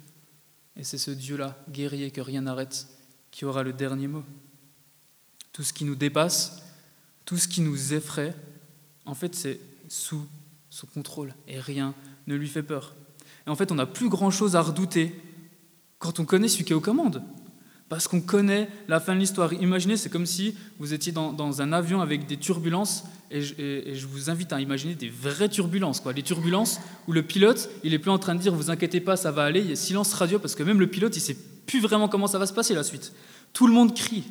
Et 0.78 0.82
c'est 0.82 0.96
ce 0.96 1.10
Dieu-là, 1.10 1.62
guerrier 1.68 2.10
que 2.10 2.22
rien 2.22 2.40
n'arrête, 2.40 2.86
qui 3.30 3.44
aura 3.44 3.62
le 3.62 3.74
dernier 3.74 4.08
mot. 4.08 4.24
Tout 5.52 5.62
ce 5.62 5.74
qui 5.74 5.84
nous 5.84 5.94
dépasse, 5.94 6.62
tout 7.26 7.36
ce 7.36 7.48
qui 7.48 7.60
nous 7.60 7.92
effraie, 7.92 8.34
en 9.06 9.14
fait, 9.14 9.34
c'est 9.34 9.60
sous 9.88 10.26
contrôle 10.94 11.34
et 11.48 11.60
rien 11.60 11.94
ne 12.26 12.34
lui 12.34 12.48
fait 12.48 12.62
peur. 12.62 12.94
Et 13.46 13.50
en 13.50 13.56
fait, 13.56 13.72
on 13.72 13.74
n'a 13.74 13.86
plus 13.86 14.08
grand-chose 14.08 14.56
à 14.56 14.62
redouter 14.62 15.14
quand 15.98 16.20
on 16.20 16.24
connaît 16.24 16.48
celui 16.48 16.64
qui 16.64 16.72
est 16.72 16.76
aux 16.76 16.80
commandes 16.80 17.22
parce 17.92 18.08
qu'on 18.08 18.22
connaît 18.22 18.70
la 18.88 19.00
fin 19.00 19.14
de 19.14 19.20
l'histoire. 19.20 19.52
Imaginez, 19.52 19.98
c'est 19.98 20.08
comme 20.08 20.24
si 20.24 20.54
vous 20.78 20.94
étiez 20.94 21.12
dans, 21.12 21.60
un 21.60 21.72
avion 21.74 22.00
avec 22.00 22.26
des 22.26 22.38
turbulences, 22.38 23.04
et 23.30 23.42
je, 23.42 24.06
vous 24.06 24.30
invite 24.30 24.50
à 24.54 24.62
imaginer 24.62 24.94
des 24.94 25.10
vraies 25.10 25.50
turbulences. 25.50 26.00
Quoi. 26.00 26.14
Les 26.14 26.22
turbulences 26.22 26.80
où 27.06 27.12
le 27.12 27.22
pilote, 27.22 27.68
il 27.84 27.92
est 27.92 27.98
plus 27.98 28.10
en 28.10 28.18
train 28.18 28.34
de 28.34 28.40
dire, 28.40 28.54
vous 28.54 28.70
inquiétez 28.70 29.00
pas, 29.00 29.18
ça 29.18 29.30
va 29.30 29.44
aller, 29.44 29.60
il 29.60 29.68
y 29.68 29.72
a 29.72 29.76
silence 29.76 30.14
radio, 30.14 30.38
parce 30.38 30.54
que 30.54 30.62
même 30.62 30.80
le 30.80 30.86
pilote, 30.86 31.14
il 31.18 31.20
sait 31.20 31.36
plus 31.66 31.80
vraiment 31.80 32.08
comment 32.08 32.26
ça 32.26 32.38
va 32.38 32.46
se 32.46 32.54
passer 32.54 32.74
la 32.74 32.82
suite. 32.82 33.12
Tout 33.52 33.66
le 33.66 33.74
monde 33.74 33.94
crie. 33.94 34.24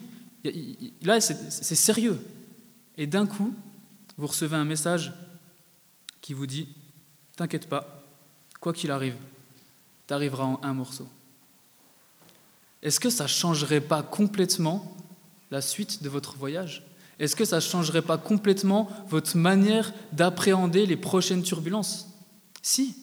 Là, 1.03 1.21
c'est 1.21 1.75
sérieux. 1.75 2.17
Et 2.97 3.05
d'un 3.05 3.27
coup, 3.27 3.53
vous 4.21 4.27
recevez 4.27 4.55
un 4.55 4.65
message 4.65 5.11
qui 6.21 6.33
vous 6.33 6.47
dit, 6.47 6.69
t'inquiète 7.35 7.67
pas, 7.67 8.05
quoi 8.61 8.71
qu'il 8.71 8.91
arrive, 8.91 9.15
tu 10.07 10.13
arriveras 10.13 10.45
en 10.45 10.59
un 10.63 10.73
morceau 10.73 11.09
est-ce 12.81 12.99
que 12.99 13.09
ça 13.09 13.25
ne 13.25 13.29
changerait 13.29 13.81
pas 13.81 14.01
complètement 14.01 14.95
la 15.51 15.61
suite 15.61 16.01
de 16.01 16.09
votre 16.09 16.35
voyage? 16.35 16.83
Est-ce 17.19 17.35
que 17.35 17.45
ça 17.45 17.57
ne 17.57 17.61
changerait 17.61 18.01
pas 18.01 18.17
complètement 18.17 18.89
votre 19.07 19.37
manière 19.37 19.93
d'appréhender 20.13 20.85
les 20.87 20.97
prochaines 20.97 21.43
turbulences? 21.43 22.07
Si. 22.61 22.95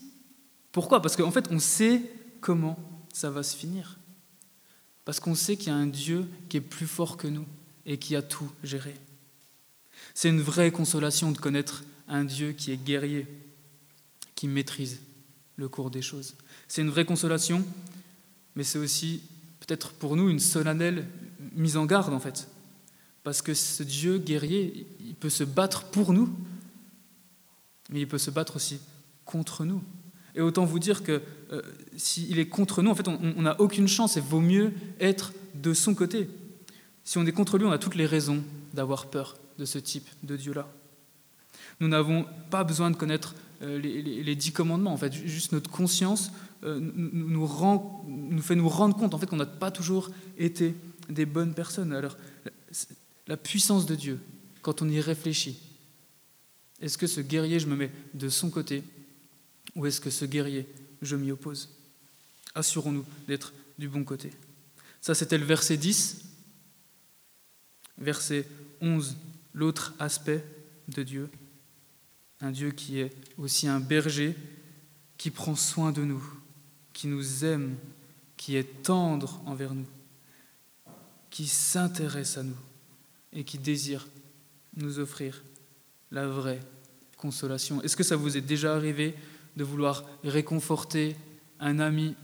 Pourquoi? 0.73 1.01
Parce 1.01 1.17
qu'en 1.17 1.31
fait, 1.31 1.49
on 1.51 1.61
sait 1.61 2.03
comment 2.41 2.77
ça 3.13 3.31
va 3.31 3.43
se 3.43 3.57
finir. 3.57 3.99
Parce 5.05 5.21
qu'on 5.21 5.35
sait 5.35 5.57
qu'il 5.57 5.69
y 5.69 5.71
a 5.71 5.77
un 5.77 5.87
Dieu 5.87 6.27
qui 6.49 6.57
est 6.57 6.63
plus 6.63 6.87
fort 6.87 7.17
que 7.17 7.29
nous 7.29 7.47
et 7.87 7.99
qui 7.99 8.17
a 8.17 8.23
tout 8.23 8.51
géré. 8.65 8.95
C'est 10.21 10.31
une 10.31 10.41
vraie 10.41 10.73
consolation 10.73 11.31
de 11.31 11.39
connaître 11.39 11.85
un 12.09 12.25
Dieu 12.25 12.51
qui 12.51 12.73
est 12.73 12.77
guerrier, 12.77 13.29
qui 14.35 14.49
maîtrise 14.49 14.99
le 15.55 15.69
cours 15.69 15.93
des 15.93 16.03
choses. 16.03 16.35
C'est 16.67 16.83
une 16.83 16.91
vraie 16.91 17.05
consolation, 17.05 17.65
mais 18.57 18.65
c'est 18.65 18.81
aussi 18.81 19.23
peut-être 19.61 19.93
pour 19.93 20.17
nous 20.17 20.29
une 20.29 20.41
solennelle 20.41 21.07
mise 21.55 21.77
en 21.77 21.87
garde 21.87 22.13
en 22.13 22.19
fait. 22.19 22.49
Parce 23.23 23.43
que 23.43 23.55
ce 23.55 23.85
Dieu 23.85 24.19
guerrier, 24.19 24.89
il 25.07 25.15
peut 25.15 25.31
se 25.31 25.45
battre 25.45 25.85
pour 25.85 26.13
nous, 26.13 26.29
mais 27.89 28.01
il 28.01 28.09
peut 28.09 28.19
se 28.19 28.33
battre 28.33 28.57
aussi 28.57 28.81
contre 29.25 29.65
nous. 29.65 29.85
Et 30.35 30.41
autant 30.41 30.65
vous 30.65 30.81
dire 30.81 31.05
que 31.05 31.23
euh, 31.53 31.63
s'il 31.97 32.41
est 32.41 32.49
contre 32.49 32.83
nous, 32.83 32.91
en 32.91 32.97
fait, 32.97 33.07
on 33.07 33.43
n'a 33.43 33.61
aucune 33.61 33.87
chance 33.87 34.17
et 34.17 34.21
vaut 34.21 34.41
mieux 34.41 34.73
être 34.99 35.33
de 35.55 35.73
son 35.75 35.95
côté. 35.95 36.29
Si 37.05 37.19
on 37.19 37.27
est 37.27 37.31
contre 37.31 37.57
lui, 37.57 37.67
on 37.67 37.71
a 37.71 37.79
toutes 37.79 37.95
les 37.95 38.05
raisons 38.05 38.43
d'avoir 38.75 39.11
peur 39.11 39.37
de 39.59 39.65
ce 39.65 39.79
type 39.79 40.09
de 40.23 40.37
Dieu-là. 40.37 40.69
Nous 41.81 41.89
n'avons 41.89 42.27
pas 42.51 42.65
besoin 42.65 42.91
de 42.91 42.97
connaître 42.97 43.35
euh, 43.63 43.79
les, 43.79 44.37
dix 44.37 44.53
commandements. 44.53 44.93
En 44.93 44.97
fait, 44.97 45.13
juste 45.13 45.53
notre 45.53 45.71
conscience 45.71 46.31
euh, 46.65 46.79
nous, 46.81 47.49
nous 48.07 48.43
fait 48.43 48.57
nous 48.57 48.69
rendre 48.69 48.97
compte 48.97 49.15
en 49.15 49.19
fait 49.19 49.27
qu'on 49.27 49.37
n'a 49.37 49.47
pas 49.47 49.71
toujours 49.71 50.11
été 50.37 50.75
des 51.09 51.27
bonnes 51.27 51.55
personnes. 51.55 51.93
Alors, 51.93 52.17
la 53.27 53.37
puissance 53.37 53.87
de 53.87 53.95
Dieu, 53.95 54.21
quand 54.63 54.83
on 54.83 54.89
y 54.89 55.01
réfléchit, 55.01 55.61
est-ce 56.81 56.99
que 56.99 57.07
ce 57.07 57.21
guerrier, 57.21 57.59
je 57.59 57.67
me 57.67 57.77
mets 57.77 57.91
de 58.15 58.29
son 58.29 58.51
côté, 58.51 58.83
ou 59.75 59.87
est-ce 59.87 60.01
que 60.01 60.11
ce 60.11 60.25
guerrier, 60.25 60.67
je 61.03 61.17
m'y 61.17 61.31
oppose? 61.31 61.69
Assurons-nous 62.55 63.05
d'être 63.27 63.53
du 63.79 63.89
bon 63.89 64.05
côté. 64.05 64.31
Ça, 65.01 65.15
c'était 65.15 65.39
le 65.39 65.45
verset 65.45 65.77
10. 65.77 66.23
Verset 67.99 68.47
11, 68.81 69.17
l'autre 69.55 69.95
aspect 69.99 70.45
de 70.89 71.03
Dieu. 71.03 71.31
Un 72.41 72.51
Dieu 72.51 72.71
qui 72.71 73.01
est 73.01 73.13
aussi 73.37 73.67
un 73.67 73.81
berger, 73.81 74.37
qui 75.17 75.31
prend 75.31 75.57
soin 75.57 75.93
de 75.93 76.05
nous, 76.05 76.23
qui 76.93 77.09
nous 77.09 77.45
aime, 77.45 77.77
qui 78.37 78.57
est 78.57 78.83
tendre 78.83 79.43
envers 79.47 79.75
nous, 79.75 79.87
qui 81.31 81.47
s'intéresse 81.47 82.39
à 82.39 82.43
nous 82.43 82.57
et 83.33 83.45
qui 83.45 83.59
désire 83.59 84.07
nous 84.77 85.01
offrir 85.01 85.43
la 86.11 86.27
vraie 86.27 86.61
consolation. 87.17 87.83
Est-ce 87.83 87.97
que 87.97 88.05
ça 88.05 88.17
vous 88.17 88.37
est 88.37 88.43
déjà 88.43 88.75
arrivé 88.75 89.15
de 89.57 89.65
vouloir 89.65 90.05
réconforter 90.25 91.17
un 91.61 91.81
ami 91.81 92.15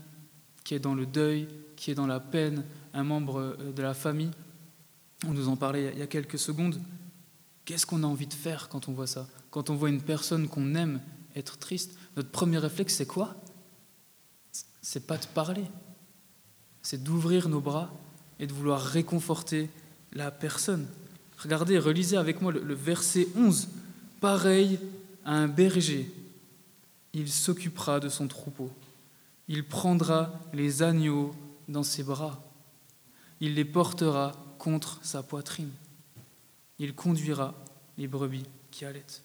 qui 0.62 0.74
est 0.74 0.78
dans 0.78 0.94
le 0.94 1.04
deuil, 1.04 1.48
qui 1.76 1.90
est 1.90 1.94
dans 1.94 2.06
la 2.06 2.20
peine, 2.20 2.64
un 2.94 3.04
membre 3.04 3.40
euh, 3.40 3.72
de 3.72 3.82
la 3.82 3.92
famille? 3.92 4.30
On 5.26 5.32
nous 5.32 5.48
en 5.48 5.56
parlait 5.56 5.90
il 5.92 5.98
y 5.98 6.02
a 6.02 6.06
quelques 6.06 6.38
secondes. 6.38 6.80
Qu'est-ce 7.64 7.86
qu'on 7.86 8.02
a 8.02 8.06
envie 8.06 8.26
de 8.26 8.34
faire 8.34 8.68
quand 8.68 8.88
on 8.88 8.92
voit 8.92 9.06
ça? 9.06 9.26
Quand 9.50 9.70
on 9.70 9.74
voit 9.74 9.88
une 9.88 10.02
personne 10.02 10.48
qu'on 10.48 10.74
aime 10.74 11.00
être 11.34 11.58
triste, 11.58 11.96
notre 12.16 12.30
premier 12.30 12.58
réflexe, 12.58 12.94
c'est 12.96 13.06
quoi? 13.06 13.36
C'est 14.82 15.06
pas 15.06 15.16
de 15.16 15.26
parler, 15.26 15.64
c'est 16.82 17.02
d'ouvrir 17.02 17.48
nos 17.48 17.60
bras 17.60 17.90
et 18.38 18.46
de 18.46 18.52
vouloir 18.52 18.80
réconforter 18.80 19.70
la 20.12 20.30
personne. 20.30 20.86
Regardez, 21.38 21.78
relisez 21.78 22.16
avec 22.16 22.40
moi 22.42 22.52
le, 22.52 22.74
verset 22.74 23.28
11. 23.36 23.68
Pareil 24.20 24.78
à 25.24 25.34
un 25.34 25.48
berger, 25.48 26.12
il 27.12 27.30
s'occupera 27.30 28.00
de 28.00 28.08
son 28.08 28.28
troupeau. 28.28 28.70
Il 29.48 29.66
prendra 29.66 30.32
les 30.52 30.82
agneaux 30.82 31.34
dans 31.68 31.82
ses 31.82 32.02
bras. 32.02 32.42
Il 33.40 33.54
les 33.54 33.64
portera 33.64 34.32
contre 34.58 34.98
sa 35.02 35.22
poitrine. 35.22 35.70
Il 36.78 36.94
conduira 36.94 37.54
les 37.98 38.08
brebis 38.08 38.46
qui 38.70 38.84
allaitent. 38.84 39.22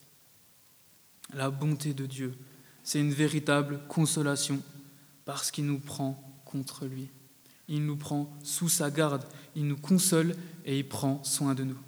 La 1.34 1.50
bonté 1.50 1.94
de 1.94 2.06
Dieu, 2.06 2.34
c'est 2.82 3.00
une 3.00 3.12
véritable 3.12 3.80
consolation 3.88 4.60
parce 5.24 5.50
qu'il 5.50 5.66
nous 5.66 5.78
prend 5.78 6.42
contre 6.44 6.86
lui. 6.86 7.08
Il 7.68 7.84
nous 7.86 7.96
prend 7.96 8.36
sous 8.42 8.68
sa 8.68 8.90
garde, 8.90 9.24
il 9.54 9.66
nous 9.66 9.76
console 9.76 10.34
et 10.64 10.78
il 10.78 10.88
prend 10.88 11.22
soin 11.22 11.54
de 11.54 11.64
nous. 11.64 11.78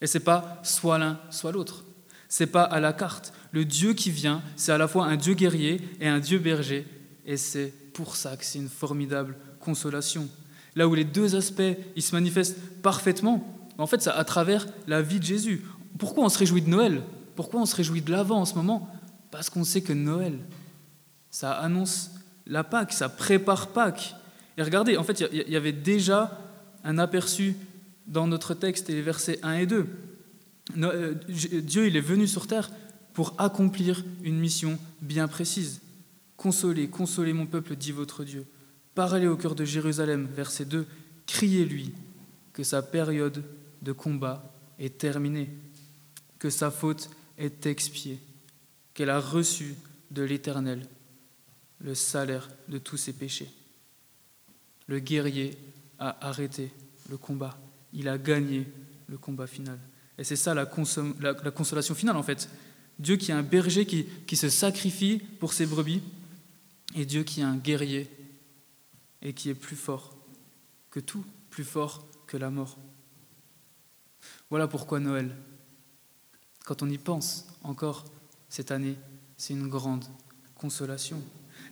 Et 0.00 0.06
c'est 0.06 0.20
pas 0.20 0.60
soit 0.62 0.98
l'un, 0.98 1.20
soit 1.30 1.52
l'autre. 1.52 1.84
C'est 2.28 2.46
pas 2.46 2.62
à 2.62 2.78
la 2.78 2.92
carte. 2.92 3.32
Le 3.50 3.64
Dieu 3.64 3.92
qui 3.92 4.10
vient, 4.10 4.42
c'est 4.54 4.72
à 4.72 4.78
la 4.78 4.86
fois 4.86 5.06
un 5.06 5.16
Dieu 5.16 5.34
guerrier 5.34 5.80
et 6.00 6.06
un 6.06 6.20
Dieu 6.20 6.38
berger. 6.38 6.86
Et 7.26 7.36
c'est 7.36 7.74
pour 7.92 8.14
ça 8.14 8.36
que 8.36 8.44
c'est 8.44 8.60
une 8.60 8.68
formidable 8.68 9.36
consolation. 9.58 10.28
Là 10.76 10.86
où 10.86 10.94
les 10.94 11.04
deux 11.04 11.34
aspects, 11.34 11.76
ils 11.96 12.02
se 12.02 12.14
manifestent 12.14 12.56
parfaitement, 12.82 13.59
en 13.80 13.86
fait, 13.86 14.02
c'est 14.02 14.10
à 14.10 14.24
travers 14.24 14.66
la 14.86 15.00
vie 15.00 15.18
de 15.18 15.24
Jésus. 15.24 15.64
Pourquoi 15.98 16.24
on 16.24 16.28
se 16.28 16.38
réjouit 16.38 16.62
de 16.62 16.68
Noël? 16.68 17.02
Pourquoi 17.34 17.60
on 17.60 17.66
se 17.66 17.74
réjouit 17.74 18.02
de 18.02 18.10
l'Avent 18.10 18.40
en 18.40 18.44
ce 18.44 18.54
moment? 18.54 18.88
Parce 19.30 19.48
qu'on 19.48 19.64
sait 19.64 19.80
que 19.80 19.94
Noël, 19.94 20.38
ça 21.30 21.52
annonce 21.52 22.10
la 22.46 22.62
Pâque, 22.62 22.92
ça 22.92 23.08
prépare 23.08 23.68
Pâque. 23.68 24.14
Et 24.58 24.62
regardez, 24.62 24.96
en 24.98 25.02
fait, 25.02 25.24
il 25.32 25.50
y 25.50 25.56
avait 25.56 25.72
déjà 25.72 26.38
un 26.84 26.98
aperçu 26.98 27.56
dans 28.06 28.26
notre 28.26 28.52
texte, 28.54 28.90
et 28.90 28.92
les 28.92 29.02
versets 29.02 29.38
1 29.42 29.54
et 29.54 29.66
2. 29.66 29.86
Euh, 30.76 31.14
Dieu, 31.28 31.86
il 31.86 31.96
est 31.96 32.00
venu 32.00 32.26
sur 32.26 32.46
terre 32.46 32.70
pour 33.14 33.34
accomplir 33.38 34.04
une 34.22 34.38
mission 34.38 34.78
bien 35.00 35.28
précise. 35.28 35.80
Consolez, 36.36 36.88
consolez 36.88 37.32
mon 37.32 37.46
peuple, 37.46 37.76
dit 37.76 37.92
votre 37.92 38.24
Dieu. 38.24 38.44
Parlez 38.94 39.26
au 39.26 39.36
cœur 39.36 39.54
de 39.54 39.64
Jérusalem, 39.64 40.28
verset 40.34 40.64
2. 40.64 40.86
Criez-lui 41.26 41.92
que 42.52 42.62
sa 42.62 42.82
période 42.82 43.42
de 43.82 43.92
combat 43.92 44.52
est 44.78 44.98
terminée, 44.98 45.50
que 46.38 46.50
sa 46.50 46.70
faute 46.70 47.10
est 47.38 47.66
expiée, 47.66 48.18
qu'elle 48.94 49.10
a 49.10 49.20
reçu 49.20 49.74
de 50.10 50.22
l'Éternel 50.22 50.86
le 51.80 51.94
salaire 51.94 52.48
de 52.68 52.78
tous 52.78 52.96
ses 52.96 53.12
péchés. 53.12 53.50
Le 54.86 54.98
guerrier 54.98 55.56
a 55.98 56.26
arrêté 56.26 56.72
le 57.08 57.16
combat, 57.16 57.58
il 57.92 58.08
a 58.08 58.18
gagné 58.18 58.66
le 59.06 59.18
combat 59.18 59.46
final. 59.46 59.78
Et 60.18 60.24
c'est 60.24 60.36
ça 60.36 60.54
la, 60.54 60.66
consolation 60.66 61.94
finale 61.94 62.16
en 62.16 62.22
fait. 62.22 62.48
Dieu 62.98 63.16
qui 63.16 63.30
est 63.30 63.34
un 63.34 63.42
berger 63.42 63.86
qui, 63.86 64.04
qui 64.26 64.36
se 64.36 64.50
sacrifie 64.50 65.18
pour 65.38 65.54
ses 65.54 65.64
brebis, 65.64 66.02
et 66.94 67.06
Dieu 67.06 67.22
qui 67.22 67.40
est 67.40 67.44
un 67.44 67.56
guerrier 67.56 68.10
et 69.22 69.32
qui 69.32 69.50
est 69.50 69.54
plus 69.54 69.76
fort 69.76 70.16
que 70.90 71.00
tout, 71.00 71.24
plus 71.50 71.64
fort 71.64 72.06
que 72.26 72.36
la 72.36 72.50
mort. 72.50 72.78
Voilà 74.50 74.66
pourquoi 74.68 75.00
Noël, 75.00 75.34
quand 76.64 76.82
on 76.82 76.88
y 76.88 76.98
pense 76.98 77.46
encore 77.62 78.04
cette 78.48 78.70
année, 78.70 78.96
c'est 79.36 79.54
une 79.54 79.68
grande 79.68 80.04
consolation. 80.54 81.20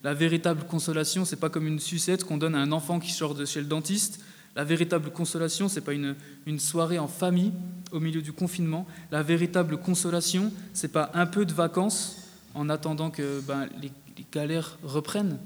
La 0.02 0.14
véritable 0.14 0.64
consolation, 0.64 1.24
c'est 1.24 1.36
pas 1.36 1.50
comme 1.50 1.66
une 1.66 1.80
sucette 1.80 2.24
qu'on 2.24 2.38
donne 2.38 2.54
à 2.54 2.60
un 2.60 2.72
enfant 2.72 3.00
qui 3.00 3.10
sort 3.10 3.34
de 3.34 3.44
chez 3.44 3.60
le 3.60 3.66
dentiste. 3.66 4.20
La 4.54 4.64
véritable 4.64 5.10
consolation, 5.10 5.68
c'est 5.68 5.80
pas 5.80 5.92
une, 5.92 6.16
une 6.46 6.60
soirée 6.60 6.98
en 6.98 7.08
famille 7.08 7.52
au 7.92 8.00
milieu 8.00 8.22
du 8.22 8.32
confinement. 8.32 8.86
La 9.10 9.22
véritable 9.22 9.78
consolation, 9.78 10.52
c'est 10.72 10.92
pas 10.92 11.10
un 11.14 11.26
peu 11.26 11.44
de 11.44 11.52
vacances 11.52 12.28
en 12.54 12.68
attendant 12.68 13.10
que 13.10 13.40
ben, 13.40 13.68
les, 13.80 13.90
les 14.16 14.26
galères 14.32 14.78
reprennent 14.82 15.38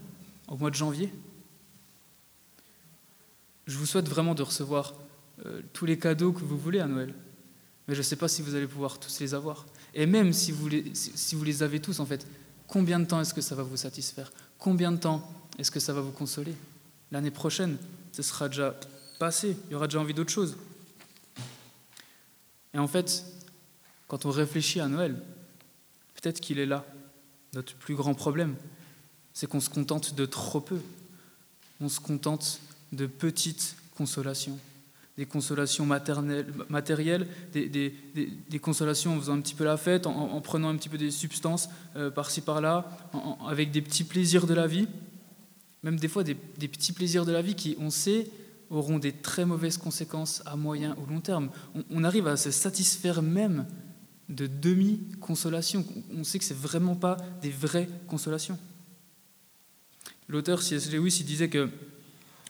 au 0.48 0.56
mois 0.56 0.70
de 0.70 0.74
janvier. 0.76 1.12
Je 3.66 3.78
vous 3.78 3.86
souhaite 3.86 4.08
vraiment 4.08 4.34
de 4.34 4.42
recevoir 4.42 4.94
euh, 5.46 5.60
tous 5.72 5.86
les 5.86 5.98
cadeaux 5.98 6.32
que 6.32 6.40
vous 6.40 6.58
voulez 6.58 6.80
à 6.80 6.86
Noël. 6.86 7.14
Mais 7.88 7.94
je 7.94 8.00
ne 8.00 8.04
sais 8.04 8.16
pas 8.16 8.28
si 8.28 8.42
vous 8.42 8.54
allez 8.54 8.66
pouvoir 8.66 8.98
tous 8.98 9.20
les 9.20 9.34
avoir. 9.34 9.66
Et 9.94 10.06
même 10.06 10.32
si 10.32 10.52
vous 10.52 10.68
les, 10.68 10.94
si 10.94 11.34
vous 11.34 11.44
les 11.44 11.62
avez 11.62 11.80
tous, 11.80 12.00
en 12.00 12.06
fait, 12.06 12.26
combien 12.68 13.00
de 13.00 13.04
temps 13.04 13.20
est-ce 13.20 13.34
que 13.34 13.40
ça 13.40 13.54
va 13.54 13.62
vous 13.62 13.76
satisfaire? 13.76 14.32
Combien 14.58 14.92
de 14.92 14.98
temps 14.98 15.28
est-ce 15.58 15.70
que 15.70 15.80
ça 15.80 15.92
va 15.92 16.00
vous 16.00 16.12
consoler? 16.12 16.54
L'année 17.10 17.30
prochaine, 17.30 17.76
ce 18.12 18.22
sera 18.22 18.48
déjà 18.48 18.78
passé, 19.18 19.56
il 19.68 19.72
y 19.72 19.74
aura 19.74 19.86
déjà 19.86 20.00
envie 20.00 20.14
d'autre 20.14 20.30
chose. 20.30 20.56
Et 22.72 22.78
en 22.78 22.88
fait, 22.88 23.24
quand 24.08 24.24
on 24.24 24.30
réfléchit 24.30 24.80
à 24.80 24.88
Noël, 24.88 25.16
peut-être 26.14 26.40
qu'il 26.40 26.58
est 26.58 26.66
là. 26.66 26.84
Notre 27.54 27.74
plus 27.74 27.94
grand 27.94 28.14
problème, 28.14 28.54
c'est 29.34 29.46
qu'on 29.46 29.60
se 29.60 29.68
contente 29.68 30.14
de 30.14 30.24
trop 30.24 30.60
peu. 30.60 30.80
On 31.80 31.88
se 31.88 32.00
contente 32.00 32.60
de 32.92 33.06
petites 33.06 33.76
consolations 33.96 34.58
des 35.18 35.26
consolations 35.26 35.84
matérielles, 35.84 37.26
des, 37.52 38.58
consolations 38.60 39.16
en 39.16 39.20
faisant 39.20 39.34
un 39.34 39.40
petit 39.40 39.54
peu 39.54 39.64
la 39.64 39.76
fête, 39.76 40.06
en, 40.06 40.40
prenant 40.40 40.70
un 40.70 40.76
petit 40.76 40.88
peu 40.88 40.98
des 40.98 41.10
substances 41.10 41.68
euh, 41.96 42.10
par-ci 42.10 42.40
par-là, 42.40 42.88
avec 43.46 43.70
des 43.70 43.82
petits 43.82 44.04
plaisirs 44.04 44.46
de 44.46 44.54
la 44.54 44.66
vie, 44.66 44.88
même 45.82 45.98
des 45.98 46.08
fois 46.08 46.24
des, 46.24 46.34
petits 46.34 46.92
plaisirs 46.92 47.26
de 47.26 47.32
la 47.32 47.42
vie 47.42 47.54
qui, 47.54 47.76
on 47.78 47.90
sait, 47.90 48.28
auront 48.70 48.98
des 48.98 49.12
très 49.12 49.44
mauvaises 49.44 49.76
conséquences 49.76 50.42
à 50.46 50.56
moyen 50.56 50.96
ou 50.96 51.06
long 51.06 51.20
terme. 51.20 51.50
On, 51.90 52.04
arrive 52.04 52.26
à 52.26 52.38
se 52.38 52.50
satisfaire 52.50 53.20
même 53.20 53.66
de 54.30 54.46
demi-consolations. 54.46 55.84
On 56.16 56.24
sait 56.24 56.38
que 56.38 56.44
ce 56.44 56.54
n'est 56.54 56.58
vraiment 56.58 56.94
pas 56.94 57.18
des 57.42 57.50
vraies 57.50 57.88
consolations. 58.06 58.58
L'auteur 60.28 60.62
C.S. 60.62 60.90
Lewis 60.90 61.22
disait 61.26 61.50
que 61.50 61.68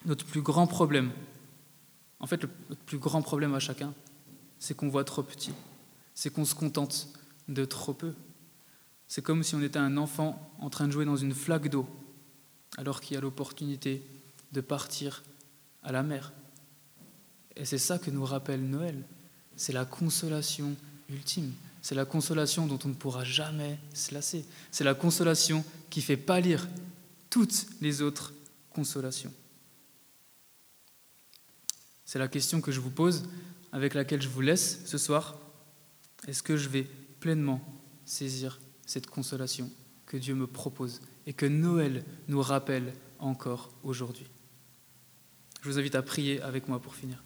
notre 0.05 0.25
plus 0.25 0.43
grand 0.43 0.69
problème, 0.69 1.11
en 2.23 2.27
fait, 2.27 2.43
le 2.45 2.49
plus 2.87 2.99
grand 2.99 3.21
problème 3.21 3.55
à 3.55 3.61
chacun, 3.61 3.93
c'est 4.59 4.75
qu'on 4.75 4.89
voit 4.89 5.05
trop 5.05 5.23
petit, 5.23 5.53
c'est 6.15 6.31
qu'on 6.31 6.45
se 6.45 6.55
contente 6.55 7.09
de 7.49 7.65
trop 7.65 7.93
peu. 7.93 8.15
C'est 9.09 9.23
comme 9.23 9.43
si 9.43 9.55
on 9.57 9.61
était 9.61 9.81
un 9.81 9.97
enfant 9.97 10.55
en 10.61 10.71
train 10.71 10.87
de 10.87 10.93
jouer 10.93 11.05
dans 11.05 11.17
une 11.17 11.35
flaque 11.35 11.69
d'eau, 11.69 11.87
alors 12.79 13.01
qu'il 13.01 13.15
y 13.15 13.19
a 13.19 13.21
l'opportunité 13.21 14.03
de 14.53 14.61
partir 14.61 15.25
à 15.83 15.91
la 15.91 16.03
mer. 16.05 16.33
Et 17.57 17.65
c'est 17.65 17.79
ça 17.79 17.99
que 17.99 18.11
nous 18.11 18.25
rappelle 18.25 18.63
Noël. 18.63 19.03
C'est 19.57 19.73
la 19.73 19.85
consolation 19.85 20.77
ultime. 21.11 21.53
C'est 21.83 21.97
la 21.97 22.05
consolation 22.05 22.67
dont 22.67 22.79
on 22.85 22.89
ne 22.89 22.95
pourra 22.95 23.25
jamais 23.25 23.79
se 23.93 24.15
lasser. 24.15 24.45
C'est 24.71 24.85
la 24.85 24.95
consolation 24.95 25.65
qui 25.91 26.01
fait 26.01 26.17
pâlir 26.17 26.69
toutes 27.29 27.67
les 27.81 28.01
autres 28.01 28.33
consolations. 28.71 29.33
C'est 32.13 32.19
la 32.19 32.29
question 32.29 32.61
que 32.61 32.71
je 32.71 32.79
vous 32.79 32.91
pose, 32.91 33.23
avec 33.73 33.95
laquelle 33.95 34.21
je 34.21 34.29
vous 34.29 34.43
laisse 34.43 34.83
ce 34.85 34.99
soir. 34.99 35.39
Est-ce 36.29 36.43
que 36.43 36.59
je 36.59 36.69
vais 36.69 36.83
pleinement 37.21 37.59
saisir 38.05 38.61
cette 38.85 39.07
consolation 39.07 39.71
que 40.05 40.19
Dieu 40.19 40.35
me 40.35 40.47
propose 40.47 41.01
et 41.27 41.33
que 41.33 41.47
Noël 41.47 42.05
nous 42.29 42.43
rappelle 42.43 42.93
encore 43.19 43.71
aujourd'hui? 43.83 44.27
Je 45.63 45.71
vous 45.71 45.79
invite 45.79 45.95
à 45.95 46.03
prier 46.03 46.43
avec 46.43 46.69
moi 46.69 46.83
pour 46.83 46.95
finir. 46.95 47.25